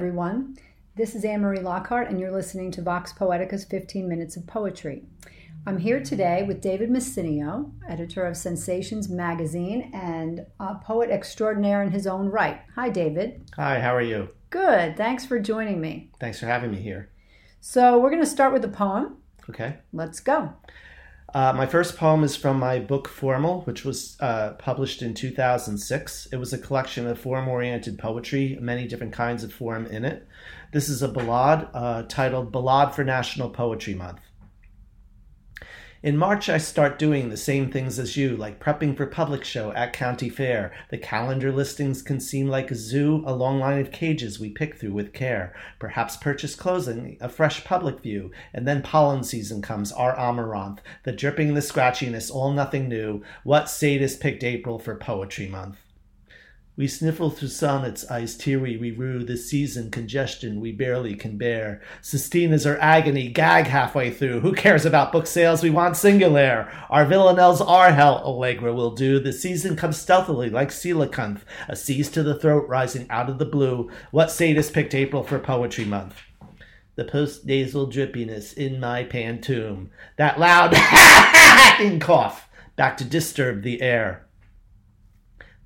everyone. 0.00 0.56
This 0.96 1.14
is 1.14 1.24
Annmarie 1.24 1.62
Lockhart, 1.62 2.08
and 2.08 2.18
you're 2.18 2.32
listening 2.32 2.70
to 2.70 2.80
Vox 2.80 3.12
Poetica's 3.12 3.66
15 3.66 4.08
Minutes 4.08 4.34
of 4.34 4.46
Poetry. 4.46 5.04
I'm 5.66 5.76
here 5.76 6.02
today 6.02 6.42
with 6.42 6.62
David 6.62 6.88
Messineo, 6.88 7.70
editor 7.86 8.24
of 8.24 8.34
Sensations 8.34 9.10
Magazine 9.10 9.90
and 9.92 10.46
a 10.58 10.76
poet 10.76 11.10
extraordinaire 11.10 11.82
in 11.82 11.90
his 11.90 12.06
own 12.06 12.30
right. 12.30 12.62
Hi, 12.76 12.88
David. 12.88 13.42
Hi, 13.56 13.78
how 13.78 13.94
are 13.94 14.00
you? 14.00 14.30
Good. 14.48 14.96
Thanks 14.96 15.26
for 15.26 15.38
joining 15.38 15.82
me. 15.82 16.10
Thanks 16.18 16.40
for 16.40 16.46
having 16.46 16.70
me 16.70 16.78
here. 16.78 17.10
So, 17.60 17.98
we're 17.98 18.08
going 18.08 18.22
to 18.22 18.26
start 18.26 18.54
with 18.54 18.64
a 18.64 18.68
poem. 18.68 19.18
Okay. 19.50 19.76
Let's 19.92 20.20
go. 20.20 20.54
Uh, 21.32 21.52
my 21.52 21.66
first 21.66 21.96
poem 21.96 22.24
is 22.24 22.34
from 22.34 22.58
my 22.58 22.80
book 22.80 23.06
Formal, 23.06 23.60
which 23.62 23.84
was 23.84 24.16
uh, 24.20 24.54
published 24.54 25.00
in 25.00 25.14
2006. 25.14 26.26
It 26.32 26.36
was 26.36 26.52
a 26.52 26.58
collection 26.58 27.06
of 27.06 27.20
form 27.20 27.46
oriented 27.46 27.98
poetry, 27.98 28.58
many 28.60 28.88
different 28.88 29.12
kinds 29.12 29.44
of 29.44 29.52
form 29.52 29.86
in 29.86 30.04
it. 30.04 30.26
This 30.72 30.88
is 30.88 31.02
a 31.02 31.08
ballad 31.08 31.68
uh, 31.72 32.02
titled 32.08 32.50
Ballad 32.50 32.94
for 32.94 33.04
National 33.04 33.48
Poetry 33.48 33.94
Month. 33.94 34.20
In 36.02 36.16
March, 36.16 36.48
I 36.48 36.56
start 36.56 36.98
doing 36.98 37.28
the 37.28 37.36
same 37.36 37.70
things 37.70 37.98
as 37.98 38.16
you, 38.16 38.34
like 38.34 38.58
prepping 38.58 38.96
for 38.96 39.04
public 39.04 39.44
show 39.44 39.70
at 39.72 39.92
county 39.92 40.30
fair. 40.30 40.72
The 40.88 40.96
calendar 40.96 41.52
listings 41.52 42.00
can 42.00 42.20
seem 42.20 42.48
like 42.48 42.70
a 42.70 42.74
zoo, 42.74 43.22
a 43.26 43.34
long 43.34 43.58
line 43.58 43.78
of 43.78 43.92
cages 43.92 44.40
we 44.40 44.48
pick 44.48 44.76
through 44.76 44.94
with 44.94 45.12
care. 45.12 45.54
Perhaps 45.78 46.16
purchase 46.16 46.54
clothing, 46.54 47.18
a 47.20 47.28
fresh 47.28 47.64
public 47.64 48.00
view, 48.00 48.30
and 48.54 48.66
then 48.66 48.80
pollen 48.80 49.24
season 49.24 49.60
comes, 49.60 49.92
our 49.92 50.18
amaranth, 50.18 50.80
the 51.02 51.12
dripping, 51.12 51.52
the 51.52 51.60
scratchiness, 51.60 52.34
all 52.34 52.50
nothing 52.50 52.88
new. 52.88 53.22
What 53.44 53.68
sadist 53.68 54.20
picked 54.20 54.42
April 54.42 54.78
for 54.78 54.94
Poetry 54.94 55.48
Month? 55.48 55.76
We 56.80 56.88
sniffle 56.88 57.28
through 57.28 57.48
sonnets, 57.48 58.10
eyes 58.10 58.34
teary, 58.34 58.78
we 58.78 58.90
rue 58.90 59.22
the 59.22 59.36
season 59.36 59.90
congestion 59.90 60.62
we 60.62 60.72
barely 60.72 61.14
can 61.14 61.36
bear. 61.36 61.82
Sestina's 62.00 62.64
our 62.64 62.78
agony, 62.78 63.28
gag 63.28 63.66
halfway 63.66 64.10
through. 64.10 64.40
Who 64.40 64.54
cares 64.54 64.86
about 64.86 65.12
book 65.12 65.26
sales? 65.26 65.62
We 65.62 65.68
want 65.68 65.98
singular. 65.98 66.72
Our 66.88 67.04
villanelles 67.04 67.60
are 67.60 67.92
hell, 67.92 68.22
Allegra 68.24 68.72
will 68.72 68.92
do. 68.92 69.20
The 69.20 69.30
season 69.30 69.76
comes 69.76 69.98
stealthily 69.98 70.48
like 70.48 70.70
coelacanth, 70.70 71.42
a 71.68 71.76
seize 71.76 72.08
to 72.12 72.22
the 72.22 72.34
throat 72.34 72.66
rising 72.66 73.06
out 73.10 73.28
of 73.28 73.38
the 73.38 73.44
blue. 73.44 73.90
What 74.10 74.30
sadist 74.30 74.72
picked 74.72 74.94
April 74.94 75.22
for 75.22 75.38
Poetry 75.38 75.84
Month? 75.84 76.14
The 76.94 77.04
post 77.04 77.44
nasal 77.44 77.88
drippiness 77.88 78.54
in 78.54 78.80
my 78.80 79.04
pantoum. 79.04 79.90
That 80.16 80.40
loud 80.40 80.72
hacking 80.74 82.00
cough, 82.00 82.48
back 82.74 82.96
to 82.96 83.04
disturb 83.04 83.64
the 83.64 83.82
air. 83.82 84.29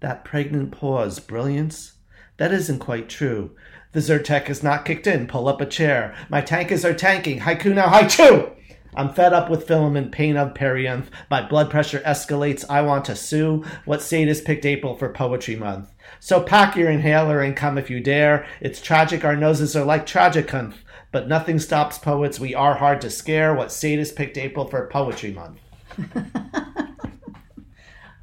That 0.05 0.23
pregnant 0.23 0.71
pause, 0.71 1.19
brilliance? 1.19 1.95
That 2.37 2.53
isn't 2.53 2.81
quite 2.81 3.09
true. 3.09 3.57
The 3.93 4.01
Zyrtec 4.01 4.49
has 4.49 4.63
not 4.63 4.85
kicked 4.85 5.07
in. 5.07 5.27
Pull 5.27 5.49
up 5.49 5.63
a 5.63 5.67
chair. 5.67 6.15
My 6.29 6.43
tankas 6.43 6.85
are 6.85 6.93
tanking. 6.93 7.41
Haiku 7.41 7.73
now, 7.73 7.87
haiku! 7.87 8.55
I'm 8.95 9.15
fed 9.15 9.33
up 9.33 9.49
with 9.49 9.67
filament 9.67 10.13
pain 10.13 10.37
of 10.37 10.53
perianth. 10.53 11.07
My 11.31 11.41
blood 11.41 11.71
pressure 11.71 12.01
escalates. 12.01 12.67
I 12.69 12.83
want 12.83 13.07
to 13.07 13.17
sue. 13.17 13.65
What 13.87 14.03
sadist 14.03 14.45
picked 14.45 14.67
April 14.67 14.95
for 14.95 15.09
Poetry 15.09 15.57
Month? 15.57 15.95
So 16.21 16.39
pack 16.43 16.77
your 16.77 16.91
inhaler 16.91 17.41
and 17.41 17.57
come 17.57 17.79
if 17.79 17.89
you 17.89 18.01
dare. 18.01 18.45
It's 18.61 18.83
tragic. 18.83 19.25
Our 19.25 19.37
noses 19.37 19.75
are 19.75 19.87
like 19.87 20.05
tragicunth. 20.05 20.75
But 21.13 21.29
nothing 21.29 21.59
stops 21.59 21.97
poets. 21.97 22.39
We 22.39 22.55
are 22.55 22.75
hard 22.75 23.01
to 23.01 23.11
scare. 23.11 23.55
What 23.55 23.73
sadist 23.73 24.17
picked 24.17 24.37
April 24.37 24.67
for 24.67 24.87
Poetry 24.87 25.33
Month? 25.33 25.61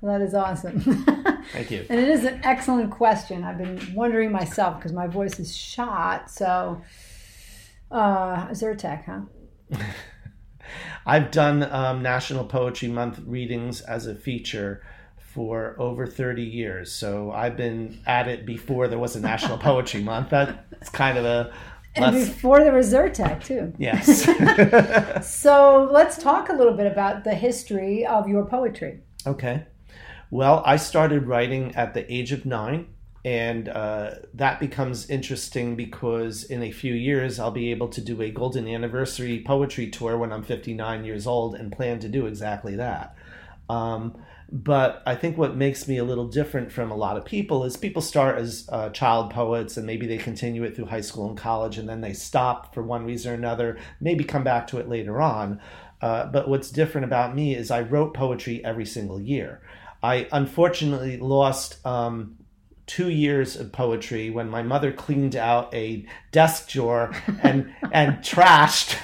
That 0.03 0.21
is 0.21 0.33
awesome. 0.33 0.79
Thank 1.53 1.69
you. 1.71 1.85
and 1.89 1.99
it 1.99 2.09
is 2.09 2.23
an 2.25 2.41
excellent 2.43 2.89
question. 2.91 3.43
I've 3.43 3.57
been 3.57 3.93
wondering 3.93 4.31
myself 4.31 4.77
because 4.77 4.93
my 4.93 5.07
voice 5.07 5.39
is 5.39 5.55
shot. 5.55 6.31
So, 6.31 6.81
uh, 7.91 8.47
Zyrtec, 8.47 9.05
huh? 9.05 9.77
I've 11.05 11.29
done 11.31 11.63
um, 11.71 12.01
National 12.01 12.45
Poetry 12.45 12.87
Month 12.87 13.19
readings 13.25 13.81
as 13.81 14.07
a 14.07 14.15
feature 14.15 14.83
for 15.17 15.75
over 15.79 16.07
30 16.07 16.43
years. 16.43 16.91
So 16.91 17.31
I've 17.31 17.55
been 17.55 17.99
at 18.05 18.27
it 18.27 18.45
before 18.45 18.87
there 18.87 18.99
was 18.99 19.15
a 19.15 19.19
National 19.19 19.57
Poetry 19.69 20.01
Month. 20.01 20.29
That's 20.31 20.89
kind 20.89 21.17
of 21.17 21.25
a. 21.25 21.53
And 21.95 22.15
before 22.15 22.59
there 22.61 22.73
was 22.73 22.91
Zyrtec, 22.91 23.43
too. 23.43 23.73
Yes. 23.77 24.23
So 25.27 25.89
let's 25.91 26.17
talk 26.17 26.49
a 26.49 26.53
little 26.53 26.73
bit 26.73 26.89
about 26.89 27.23
the 27.25 27.35
history 27.35 28.05
of 28.05 28.27
your 28.29 28.45
poetry. 28.45 29.01
okay. 29.27 29.65
Well, 30.31 30.63
I 30.65 30.77
started 30.77 31.27
writing 31.27 31.75
at 31.75 31.93
the 31.93 32.11
age 32.11 32.31
of 32.31 32.45
nine. 32.45 32.87
And 33.23 33.69
uh, 33.69 34.15
that 34.33 34.59
becomes 34.59 35.07
interesting 35.07 35.75
because 35.75 36.43
in 36.43 36.63
a 36.63 36.71
few 36.71 36.95
years, 36.95 37.39
I'll 37.39 37.51
be 37.51 37.69
able 37.69 37.89
to 37.89 38.01
do 38.01 38.19
a 38.19 38.31
golden 38.31 38.67
anniversary 38.67 39.43
poetry 39.45 39.91
tour 39.91 40.17
when 40.17 40.31
I'm 40.31 40.41
59 40.41 41.05
years 41.05 41.27
old 41.27 41.53
and 41.53 41.71
plan 41.71 41.99
to 41.99 42.09
do 42.09 42.25
exactly 42.25 42.75
that. 42.77 43.15
Um, 43.69 44.17
but 44.51 45.03
I 45.05 45.13
think 45.15 45.37
what 45.37 45.55
makes 45.55 45.87
me 45.87 45.97
a 45.97 46.03
little 46.03 46.27
different 46.27 46.71
from 46.71 46.89
a 46.89 46.95
lot 46.95 47.15
of 47.15 47.23
people 47.23 47.63
is 47.63 47.77
people 47.77 48.01
start 48.01 48.39
as 48.39 48.67
uh, 48.71 48.89
child 48.89 49.31
poets 49.31 49.77
and 49.77 49.85
maybe 49.85 50.07
they 50.07 50.17
continue 50.17 50.63
it 50.63 50.75
through 50.75 50.87
high 50.87 51.01
school 51.01 51.29
and 51.29 51.37
college 51.37 51.77
and 51.77 51.87
then 51.87 52.01
they 52.01 52.13
stop 52.13 52.73
for 52.73 52.81
one 52.81 53.05
reason 53.05 53.31
or 53.31 53.35
another, 53.35 53.77
maybe 53.99 54.23
come 54.23 54.43
back 54.43 54.65
to 54.67 54.79
it 54.79 54.89
later 54.89 55.21
on. 55.21 55.61
Uh, 56.01 56.25
but 56.25 56.49
what's 56.49 56.71
different 56.71 57.05
about 57.05 57.35
me 57.35 57.55
is 57.55 57.69
I 57.69 57.81
wrote 57.81 58.15
poetry 58.15 58.65
every 58.65 58.85
single 58.85 59.21
year. 59.21 59.61
I 60.03 60.27
unfortunately 60.31 61.17
lost 61.17 61.85
um, 61.85 62.37
two 62.87 63.09
years 63.09 63.55
of 63.55 63.71
poetry 63.71 64.29
when 64.29 64.49
my 64.49 64.63
mother 64.63 64.91
cleaned 64.91 65.35
out 65.35 65.73
a 65.73 66.05
desk 66.31 66.69
drawer 66.69 67.13
and 67.41 67.73
and 67.91 68.17
trashed, 68.17 68.97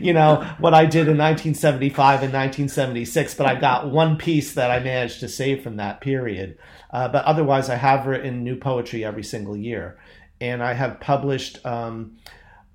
you 0.00 0.12
know, 0.12 0.36
what 0.58 0.74
I 0.74 0.84
did 0.84 1.08
in 1.08 1.18
1975 1.18 2.22
and 2.22 2.32
1976. 2.32 3.34
But 3.34 3.46
I 3.46 3.54
got 3.56 3.90
one 3.90 4.16
piece 4.16 4.54
that 4.54 4.70
I 4.70 4.80
managed 4.80 5.20
to 5.20 5.28
save 5.28 5.62
from 5.62 5.76
that 5.76 6.00
period. 6.00 6.58
Uh, 6.90 7.08
but 7.08 7.24
otherwise, 7.24 7.68
I 7.68 7.76
have 7.76 8.06
written 8.06 8.44
new 8.44 8.56
poetry 8.56 9.04
every 9.04 9.24
single 9.24 9.56
year, 9.56 9.98
and 10.40 10.62
I 10.62 10.74
have 10.74 11.00
published. 11.00 11.64
Um, 11.66 12.18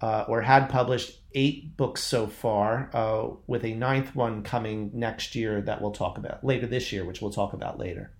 uh, 0.02 0.24
or 0.28 0.42
had 0.42 0.70
published 0.70 1.19
eight 1.34 1.78
books 1.78 2.02
so 2.02 2.28
far, 2.28 2.90
uh, 2.94 3.30
with 3.48 3.64
a 3.64 3.74
ninth 3.74 4.16
one 4.16 4.44
coming 4.44 4.92
next 4.94 5.36
year 5.36 5.62
that 5.62 5.82
we'll 5.82 5.92
talk 5.92 6.18
about 6.18 6.44
later 6.44 6.68
this 6.68 6.92
year, 6.92 7.06
which 7.06 7.22
we'll 7.22 7.32
talk 7.32 7.54
about 7.54 7.78
later. 7.78 8.12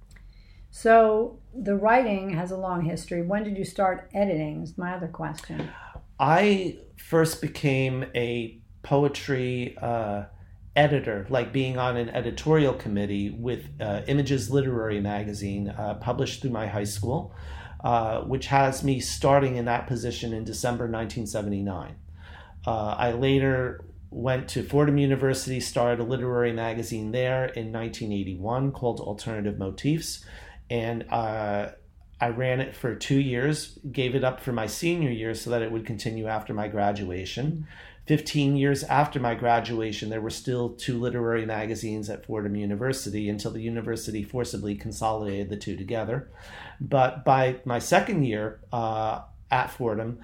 So 0.72 1.40
the 1.56 1.76
writing 1.76 2.30
has 2.32 2.52
a 2.52 2.58
long 2.58 2.84
history. 2.84 3.22
When 3.22 3.44
did 3.44 3.58
you 3.58 3.66
start 3.66 4.10
editing? 4.14 4.62
Is 4.62 4.78
my 4.78 4.94
other 4.94 5.08
question. 5.08 5.70
I 6.20 6.78
first 6.98 7.42
became 7.42 8.06
a 8.14 8.60
poetry 8.84 9.78
uh, 9.82 10.26
editor, 10.76 11.26
like 11.30 11.52
being 11.52 11.78
on 11.78 11.98
an 11.98 12.10
editorial 12.10 12.74
committee 12.74 13.32
with 13.32 13.70
uh, 13.80 14.02
Images 14.08 14.52
Literary 14.52 15.02
Magazine, 15.02 15.70
uh, 15.70 15.96
published 15.96 16.42
through 16.42 16.52
my 16.52 16.68
high 16.68 16.84
school, 16.84 17.34
uh, 17.84 18.22
which 18.22 18.48
has 18.48 18.84
me 18.84 19.00
starting 19.00 19.56
in 19.56 19.66
that 19.66 19.88
position 19.88 20.34
in 20.34 20.44
December 20.44 20.84
1979. 20.84 21.96
Uh, 22.66 22.96
I 22.98 23.12
later 23.12 23.86
went 24.12 24.50
to 24.50 24.64
Fordham 24.64 24.98
University, 24.98 25.60
started 25.60 26.00
a 26.00 26.04
literary 26.04 26.52
magazine 26.52 27.12
there 27.12 27.46
in 27.46 27.72
1981 27.72 28.72
called 28.72 29.00
Alternative 29.00 29.58
Motifs, 29.58 30.26
and 30.70 31.06
uh, 31.12 31.70
I 32.22 32.30
ran 32.30 32.60
it 32.60 32.76
for 32.76 32.96
two 32.96 33.20
years, 33.20 33.80
gave 33.92 34.16
it 34.16 34.24
up 34.24 34.42
for 34.42 34.52
my 34.52 34.68
senior 34.68 35.12
year 35.12 35.34
so 35.34 35.52
that 35.52 35.62
it 35.62 35.72
would 35.72 35.86
continue 35.86 36.28
after 36.28 36.54
my 36.54 36.68
graduation. 36.68 37.68
15 38.08 38.58
years 38.58 38.84
after 38.84 39.20
my 39.20 39.36
graduation, 39.36 40.10
there 40.10 40.20
were 40.20 40.32
still 40.32 40.72
two 40.72 41.00
literary 41.00 41.46
magazines 41.46 42.10
at 42.10 42.26
Fordham 42.26 42.56
University 42.56 43.30
until 43.30 43.52
the 43.52 43.62
university 43.62 44.24
forcibly 44.24 44.76
consolidated 44.76 45.50
the 45.50 45.56
two 45.56 45.78
together. 45.78 46.32
But 46.82 47.24
by 47.24 47.58
my 47.66 47.78
second 47.78 48.24
year 48.24 48.62
uh, 48.74 49.22
at 49.52 49.70
Fordham, 49.70 50.20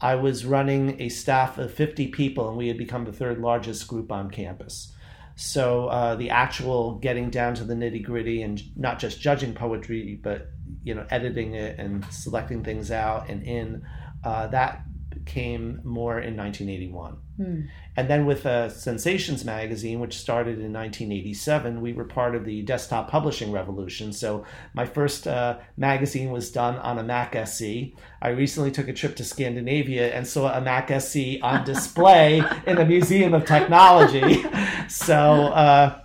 I 0.00 0.14
was 0.16 0.44
running 0.44 1.00
a 1.00 1.08
staff 1.08 1.58
of 1.58 1.72
50 1.72 2.08
people, 2.08 2.48
and 2.48 2.56
we 2.56 2.68
had 2.68 2.76
become 2.76 3.04
the 3.04 3.12
third 3.12 3.38
largest 3.38 3.88
group 3.88 4.12
on 4.12 4.30
campus. 4.30 4.92
So 5.36 5.88
uh, 5.88 6.16
the 6.16 6.30
actual 6.30 6.94
getting 6.96 7.30
down 7.30 7.54
to 7.54 7.64
the 7.64 7.74
nitty 7.74 8.02
gritty 8.02 8.42
and 8.42 8.62
not 8.76 8.98
just 8.98 9.20
judging 9.20 9.52
poetry, 9.52 10.18
but 10.22 10.48
you 10.82 10.94
know 10.94 11.06
editing 11.10 11.54
it 11.54 11.78
and 11.78 12.04
selecting 12.06 12.64
things 12.64 12.90
out 12.90 13.28
and 13.28 13.42
in 13.42 13.86
uh, 14.24 14.46
that 14.48 14.82
came 15.26 15.80
more 15.84 16.18
in 16.20 16.36
1981. 16.36 17.18
Hmm. 17.36 17.62
And 17.96 18.08
then 18.08 18.24
with 18.24 18.46
uh, 18.46 18.70
Sensations 18.70 19.44
magazine, 19.44 20.00
which 20.00 20.18
started 20.18 20.58
in 20.58 20.72
1987, 20.72 21.80
we 21.80 21.92
were 21.92 22.04
part 22.04 22.34
of 22.34 22.44
the 22.44 22.62
desktop 22.62 23.10
publishing 23.10 23.52
revolution. 23.52 24.12
So 24.12 24.44
my 24.74 24.86
first 24.86 25.26
uh, 25.26 25.58
magazine 25.76 26.30
was 26.30 26.50
done 26.50 26.76
on 26.76 26.98
a 26.98 27.02
Mac 27.02 27.36
SE. 27.36 27.94
I 28.22 28.28
recently 28.28 28.70
took 28.70 28.88
a 28.88 28.92
trip 28.94 29.16
to 29.16 29.24
Scandinavia 29.24 30.14
and 30.14 30.26
saw 30.26 30.52
a 30.52 30.60
Mac 30.60 30.90
SE 30.90 31.40
on 31.40 31.64
display 31.66 32.42
in 32.66 32.78
a 32.78 32.86
Museum 32.86 33.34
of 33.34 33.44
Technology. 33.44 34.44
so, 34.88 35.14
uh, 35.14 36.00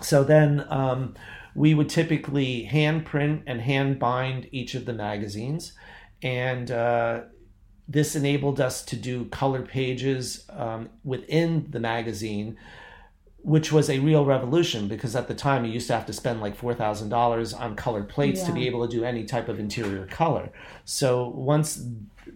so 0.00 0.24
then 0.24 0.64
um, 0.68 1.14
we 1.54 1.74
would 1.74 1.88
typically 1.88 2.64
hand 2.64 3.06
print 3.06 3.42
and 3.46 3.60
hand 3.60 4.00
bind 4.00 4.48
each 4.50 4.74
of 4.74 4.84
the 4.84 4.92
magazines. 4.92 5.74
And 6.22 6.70
uh, 6.70 7.22
this 7.88 8.14
enabled 8.14 8.60
us 8.60 8.84
to 8.84 8.96
do 8.96 9.24
color 9.26 9.62
pages 9.62 10.44
um, 10.50 10.88
within 11.04 11.66
the 11.70 11.80
magazine, 11.80 12.56
which 13.42 13.72
was 13.72 13.90
a 13.90 13.98
real 13.98 14.24
revolution 14.24 14.86
because 14.86 15.16
at 15.16 15.28
the 15.28 15.34
time 15.34 15.64
you 15.64 15.72
used 15.72 15.88
to 15.88 15.92
have 15.92 16.06
to 16.06 16.12
spend 16.12 16.40
like 16.40 16.56
$4,000 16.56 17.60
on 17.60 17.74
colored 17.74 18.08
plates 18.08 18.40
yeah. 18.40 18.46
to 18.46 18.52
be 18.52 18.66
able 18.66 18.86
to 18.86 18.96
do 18.96 19.04
any 19.04 19.24
type 19.24 19.48
of 19.48 19.58
interior 19.58 20.06
color. 20.06 20.50
So 20.84 21.28
once 21.28 21.84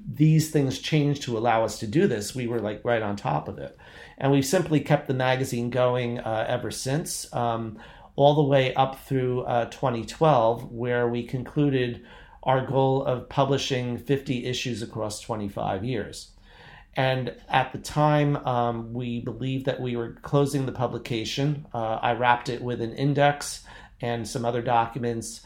these 0.07 0.51
things 0.51 0.81
changed 0.81 1.23
to 1.23 1.39
allow 1.39 1.65
us 1.65 1.79
to 1.79 1.87
do 1.87 2.09
this, 2.09 2.35
we 2.35 2.47
were 2.47 2.61
like 2.61 2.85
right 2.85 3.03
on 3.03 3.15
top 3.17 3.47
of 3.49 3.59
it. 3.59 3.79
And 4.19 4.33
we've 4.33 4.47
simply 4.47 4.81
kept 4.81 5.07
the 5.07 5.15
magazine 5.15 5.71
going 5.71 6.19
uh, 6.19 6.45
ever 6.49 6.71
since, 6.71 7.33
um, 7.33 7.79
all 8.17 8.35
the 8.35 8.43
way 8.43 8.75
up 8.75 8.99
through 9.05 9.43
uh, 9.43 9.67
2012, 9.67 10.73
where 10.73 11.07
we 11.07 11.23
concluded 11.23 12.05
our 12.47 12.65
goal 12.65 13.05
of 13.05 13.29
publishing 13.29 13.99
50 13.99 14.47
issues 14.47 14.81
across 14.81 15.21
25 15.21 15.85
years. 15.85 16.31
And 16.95 17.35
at 17.49 17.73
the 17.73 17.79
time, 17.79 18.37
um, 18.47 18.95
we 18.95 19.21
believed 19.21 19.67
that 19.67 19.81
we 19.81 19.97
were 19.97 20.13
closing 20.23 20.65
the 20.65 20.73
publication. 20.73 21.67
Uh, 21.75 21.99
I 22.01 22.13
wrapped 22.13 22.49
it 22.49 22.63
with 22.63 22.81
an 22.81 22.95
index 22.95 23.65
and 24.01 24.27
some 24.27 24.45
other 24.45 24.63
documents. 24.63 25.43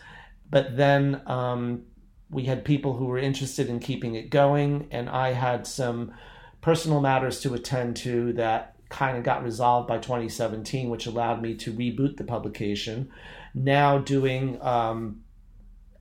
But 0.49 0.77
then 0.77 1.23
um, 1.27 1.85
we 2.29 2.45
had 2.45 2.65
people 2.65 2.97
who 2.97 3.07
were 3.07 3.19
interested 3.19 3.69
in 3.69 3.81
keeping 3.81 4.15
it 4.15 4.31
going, 4.31 4.89
and 4.91 5.09
I 5.09 5.33
had 5.33 5.67
some 5.67 6.13
personal 6.61 7.01
matters 7.01 7.41
to 7.41 7.55
attend 7.55 7.97
to 7.97 8.35
that 8.35 8.77
kind 8.91 9.17
of 9.17 9.25
got 9.25 9.43
resolved 9.43 9.89
by 9.89 9.99
2017, 9.99 10.91
which 10.91 11.07
allowed 11.07 11.41
me 11.41 11.55
to 11.55 11.73
reboot 11.73 12.17
the 12.17 12.25
publication. 12.25 13.11
Now 13.55 13.99
doing 13.99 14.61
um, 14.61 15.23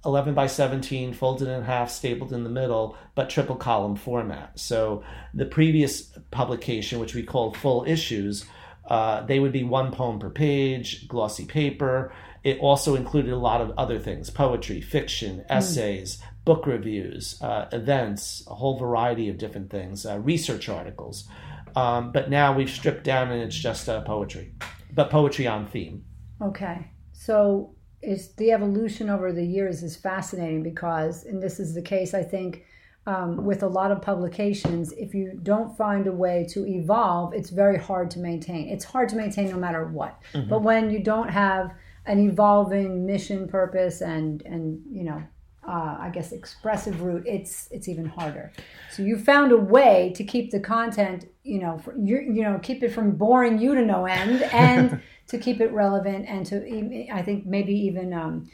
11 0.05 0.33
by 0.33 0.47
17, 0.47 1.13
folded 1.13 1.47
in 1.47 1.63
half, 1.63 1.91
stapled 1.91 2.31
in 2.31 2.43
the 2.43 2.49
middle, 2.49 2.97
but 3.15 3.29
triple 3.29 3.55
column 3.55 3.95
format. 3.95 4.57
So 4.57 5.03
the 5.33 5.45
previous 5.45 6.03
publication, 6.31 6.99
which 6.99 7.15
we 7.15 7.23
called 7.23 7.57
full 7.57 7.83
issues, 7.85 8.45
uh, 8.87 9.21
they 9.25 9.39
would 9.39 9.51
be 9.51 9.63
one 9.63 9.91
poem 9.91 10.19
per 10.19 10.29
page, 10.29 11.07
glossy 11.07 11.45
paper. 11.45 12.13
It 12.43 12.59
also 12.59 12.95
included 12.95 13.33
a 13.33 13.37
lot 13.37 13.61
of 13.61 13.73
other 13.77 13.99
things 13.99 14.29
poetry, 14.29 14.81
fiction, 14.81 15.39
hmm. 15.39 15.43
essays, 15.49 16.17
mm. 16.17 16.45
book 16.45 16.65
reviews, 16.65 17.39
uh, 17.41 17.67
events, 17.71 18.43
a 18.47 18.55
whole 18.55 18.77
variety 18.77 19.27
of 19.29 19.37
different 19.37 19.69
things, 19.69 20.05
uh, 20.05 20.17
research 20.19 20.69
articles. 20.69 21.27
Um, 21.75 22.11
but 22.11 22.29
now 22.29 22.53
we've 22.53 22.69
stripped 22.69 23.03
down 23.03 23.31
and 23.31 23.43
it's 23.43 23.55
just 23.55 23.87
uh, 23.89 24.01
poetry, 24.01 24.53
but 24.91 25.09
poetry 25.09 25.45
on 25.45 25.67
theme. 25.67 26.05
Okay. 26.41 26.91
So 27.11 27.75
is 28.01 28.33
the 28.33 28.51
evolution 28.51 29.09
over 29.09 29.31
the 29.33 29.45
years 29.45 29.83
is 29.83 29.95
fascinating 29.95 30.63
because, 30.63 31.25
and 31.25 31.41
this 31.41 31.59
is 31.59 31.73
the 31.73 31.81
case, 31.81 32.13
I 32.13 32.23
think, 32.23 32.65
um, 33.05 33.43
with 33.43 33.63
a 33.63 33.67
lot 33.67 33.91
of 33.91 34.01
publications, 34.01 34.91
if 34.93 35.13
you 35.13 35.39
don't 35.41 35.75
find 35.75 36.05
a 36.05 36.11
way 36.11 36.45
to 36.51 36.65
evolve, 36.67 37.33
it's 37.33 37.49
very 37.49 37.77
hard 37.77 38.11
to 38.11 38.19
maintain. 38.19 38.69
It's 38.69 38.85
hard 38.85 39.09
to 39.09 39.15
maintain 39.15 39.49
no 39.49 39.57
matter 39.57 39.85
what. 39.85 40.21
Mm-hmm. 40.33 40.49
But 40.49 40.61
when 40.61 40.91
you 40.91 40.99
don't 40.99 41.29
have 41.29 41.73
an 42.05 42.19
evolving 42.19 43.05
mission, 43.05 43.47
purpose, 43.47 44.01
and 44.01 44.41
and 44.43 44.81
you 44.91 45.05
know, 45.05 45.23
uh, 45.67 45.97
I 45.99 46.11
guess 46.13 46.31
expressive 46.31 47.01
route, 47.01 47.23
it's 47.25 47.67
it's 47.71 47.87
even 47.87 48.05
harder. 48.05 48.51
So 48.91 49.01
you 49.01 49.17
found 49.17 49.51
a 49.51 49.57
way 49.57 50.13
to 50.15 50.23
keep 50.23 50.51
the 50.51 50.59
content, 50.59 51.25
you 51.43 51.59
know, 51.59 51.79
for, 51.79 51.97
you 51.97 52.19
you 52.19 52.43
know, 52.43 52.59
keep 52.61 52.83
it 52.83 52.89
from 52.89 53.11
boring 53.11 53.59
you 53.59 53.75
to 53.75 53.83
no 53.83 54.05
end, 54.05 54.43
and 54.43 55.01
to 55.29 55.37
keep 55.37 55.61
it 55.61 55.71
relevant 55.71 56.25
and 56.27 56.45
to 56.47 57.11
I 57.11 57.21
think 57.21 57.45
maybe 57.45 57.73
even 57.73 58.13
um, 58.13 58.49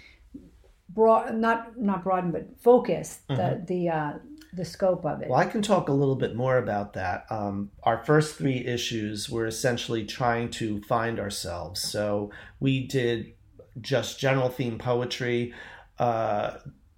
broad 0.90 1.36
not 1.36 1.78
not 1.78 2.04
broaden 2.04 2.32
but 2.32 2.48
focus 2.62 3.20
the 3.28 3.34
mm-hmm. 3.34 3.66
the 3.66 3.90
uh, 3.90 4.14
the 4.54 4.66
scope 4.66 5.06
of 5.06 5.22
it. 5.22 5.30
Well, 5.30 5.40
I 5.40 5.46
can 5.46 5.62
talk 5.62 5.90
a 5.90 5.94
little 5.94 6.16
bit 6.16 6.36
more 6.36 6.58
about 6.58 6.94
that. 6.94 7.26
Um, 7.30 7.72
our 7.84 8.04
first 8.06 8.36
three 8.36 8.66
issues 8.66 9.30
were 9.30 9.46
essentially 9.46 10.06
trying 10.06 10.50
to 10.52 10.82
find 10.84 11.20
ourselves. 11.20 11.82
So 11.82 12.32
we 12.60 12.88
did 12.88 13.34
just 13.82 14.20
general 14.20 14.50
theme 14.50 14.78
poetry. 14.78 15.54
Uh, 16.00 16.58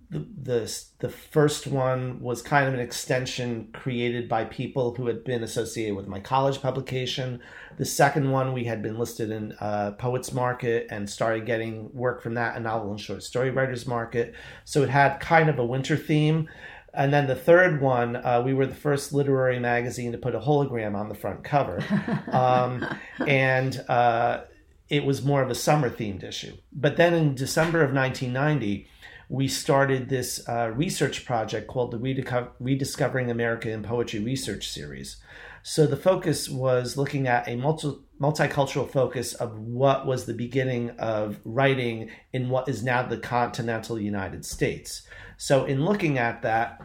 the, 0.09 0.25
the 0.41 0.83
the 0.99 1.09
first 1.09 1.67
one 1.67 2.21
was 2.21 2.41
kind 2.41 2.67
of 2.67 2.73
an 2.73 2.79
extension 2.79 3.69
created 3.73 4.29
by 4.29 4.45
people 4.45 4.93
who 4.95 5.07
had 5.07 5.23
been 5.23 5.43
associated 5.43 5.95
with 5.95 6.07
my 6.07 6.19
college 6.19 6.61
publication. 6.61 7.41
The 7.77 7.85
second 7.85 8.31
one 8.31 8.53
we 8.53 8.63
had 8.63 8.81
been 8.81 8.97
listed 8.97 9.31
in 9.31 9.53
uh, 9.59 9.91
Poets 9.91 10.31
Market 10.31 10.87
and 10.89 11.09
started 11.09 11.45
getting 11.45 11.93
work 11.93 12.21
from 12.21 12.35
that, 12.35 12.55
a 12.55 12.59
novel 12.59 12.91
and 12.91 12.99
short 12.99 13.21
story 13.21 13.49
writers 13.49 13.85
market. 13.85 14.33
So 14.63 14.81
it 14.81 14.89
had 14.89 15.19
kind 15.19 15.49
of 15.49 15.59
a 15.59 15.65
winter 15.65 15.97
theme. 15.97 16.47
And 16.93 17.13
then 17.13 17.27
the 17.27 17.35
third 17.35 17.81
one, 17.81 18.15
uh, 18.15 18.41
we 18.43 18.53
were 18.53 18.65
the 18.65 18.73
first 18.73 19.13
literary 19.13 19.59
magazine 19.59 20.13
to 20.13 20.17
put 20.17 20.33
a 20.33 20.39
hologram 20.39 20.95
on 20.95 21.09
the 21.09 21.15
front 21.15 21.43
cover, 21.43 21.83
um, 22.31 22.83
and 23.27 23.83
uh, 23.87 24.45
it 24.89 25.05
was 25.05 25.23
more 25.23 25.43
of 25.43 25.51
a 25.51 25.55
summer 25.55 25.89
themed 25.89 26.23
issue. 26.23 26.55
But 26.71 26.97
then 26.97 27.13
in 27.13 27.35
December 27.35 27.83
of 27.83 27.93
1990 27.93 28.87
we 29.29 29.47
started 29.47 30.07
this 30.07 30.47
uh, 30.47 30.71
research 30.73 31.25
project 31.25 31.67
called 31.67 31.91
the 31.91 31.97
Redeco- 31.97 32.49
Rediscovering 32.59 33.29
America 33.29 33.69
in 33.69 33.83
Poetry 33.83 34.19
Research 34.19 34.69
Series. 34.69 35.17
So 35.63 35.85
the 35.85 35.97
focus 35.97 36.47
was 36.47 36.95
looking 36.95 37.27
at 37.27 37.47
a 37.47 37.57
multi- 37.57 37.97
multicultural 38.21 38.89
focus 38.89 39.33
of 39.33 39.59
what 39.59 40.05
was 40.05 40.25
the 40.25 40.33
beginning 40.33 40.91
of 40.91 41.39
writing 41.43 42.09
in 42.31 42.49
what 42.49 42.69
is 42.69 42.83
now 42.83 43.03
the 43.03 43.17
continental 43.17 43.99
United 43.99 44.45
States. 44.45 45.03
So 45.35 45.65
in 45.65 45.83
looking 45.83 46.17
at 46.17 46.41
that, 46.43 46.81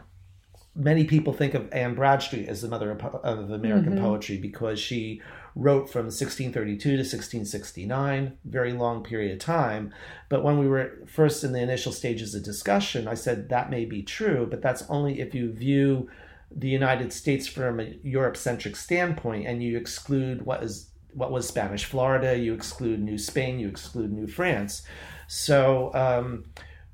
many 0.74 1.04
people 1.04 1.32
think 1.32 1.54
of 1.54 1.72
Anne 1.72 1.94
Bradstreet 1.94 2.48
as 2.48 2.62
the 2.62 2.68
mother 2.68 2.90
of, 2.90 3.50
American 3.50 3.92
mm-hmm. 3.92 4.04
poetry 4.04 4.38
because 4.38 4.80
she 4.80 5.22
wrote 5.54 5.90
from 5.90 6.06
1632 6.06 6.78
to 6.78 6.96
1669, 6.96 8.38
very 8.44 8.72
long 8.72 9.02
period 9.02 9.32
of 9.32 9.38
time. 9.38 9.92
But 10.28 10.42
when 10.42 10.58
we 10.58 10.66
were 10.66 10.98
first 11.06 11.44
in 11.44 11.52
the 11.52 11.60
initial 11.60 11.92
stages 11.92 12.34
of 12.34 12.42
discussion, 12.42 13.06
I 13.06 13.14
said 13.14 13.48
that 13.48 13.70
may 13.70 13.84
be 13.84 14.02
true, 14.02 14.46
but 14.48 14.62
that's 14.62 14.84
only 14.88 15.20
if 15.20 15.34
you 15.34 15.52
view 15.52 16.08
the 16.54 16.68
United 16.68 17.12
States 17.12 17.46
from 17.46 17.80
a 17.80 17.94
Europe 18.02 18.36
centric 18.36 18.76
standpoint 18.76 19.46
and 19.46 19.62
you 19.62 19.76
exclude 19.76 20.44
what 20.44 20.62
is 20.62 20.88
what 21.14 21.30
was 21.30 21.46
Spanish 21.46 21.84
Florida, 21.84 22.38
you 22.38 22.54
exclude 22.54 22.98
New 22.98 23.18
Spain, 23.18 23.58
you 23.58 23.68
exclude 23.68 24.10
New 24.10 24.26
France. 24.26 24.82
So 25.26 25.92
um, 25.94 26.44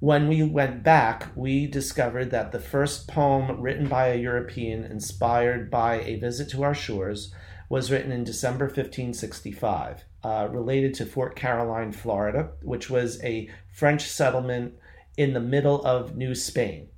when 0.00 0.26
we 0.26 0.42
went 0.42 0.82
back, 0.82 1.28
we 1.36 1.68
discovered 1.68 2.32
that 2.32 2.50
the 2.50 2.58
first 2.58 3.06
poem 3.06 3.60
written 3.60 3.86
by 3.86 4.08
a 4.08 4.16
European 4.16 4.84
inspired 4.84 5.70
by 5.70 6.00
a 6.00 6.18
visit 6.18 6.48
to 6.50 6.64
our 6.64 6.74
shores 6.74 7.32
was 7.68 7.90
written 7.90 8.12
in 8.12 8.25
December 8.25 8.66
1565, 8.66 10.04
uh, 10.25 10.48
related 10.50 10.94
to 10.94 11.06
Fort 11.06 11.37
Caroline, 11.37 11.92
Florida, 11.92 12.50
which 12.62 12.88
was 12.88 13.22
a 13.22 13.50
French 13.72 14.08
settlement 14.08 14.75
in 15.16 15.34
the 15.34 15.40
middle 15.40 15.84
of 15.84 16.16
New 16.16 16.34
Spain. 16.34 16.88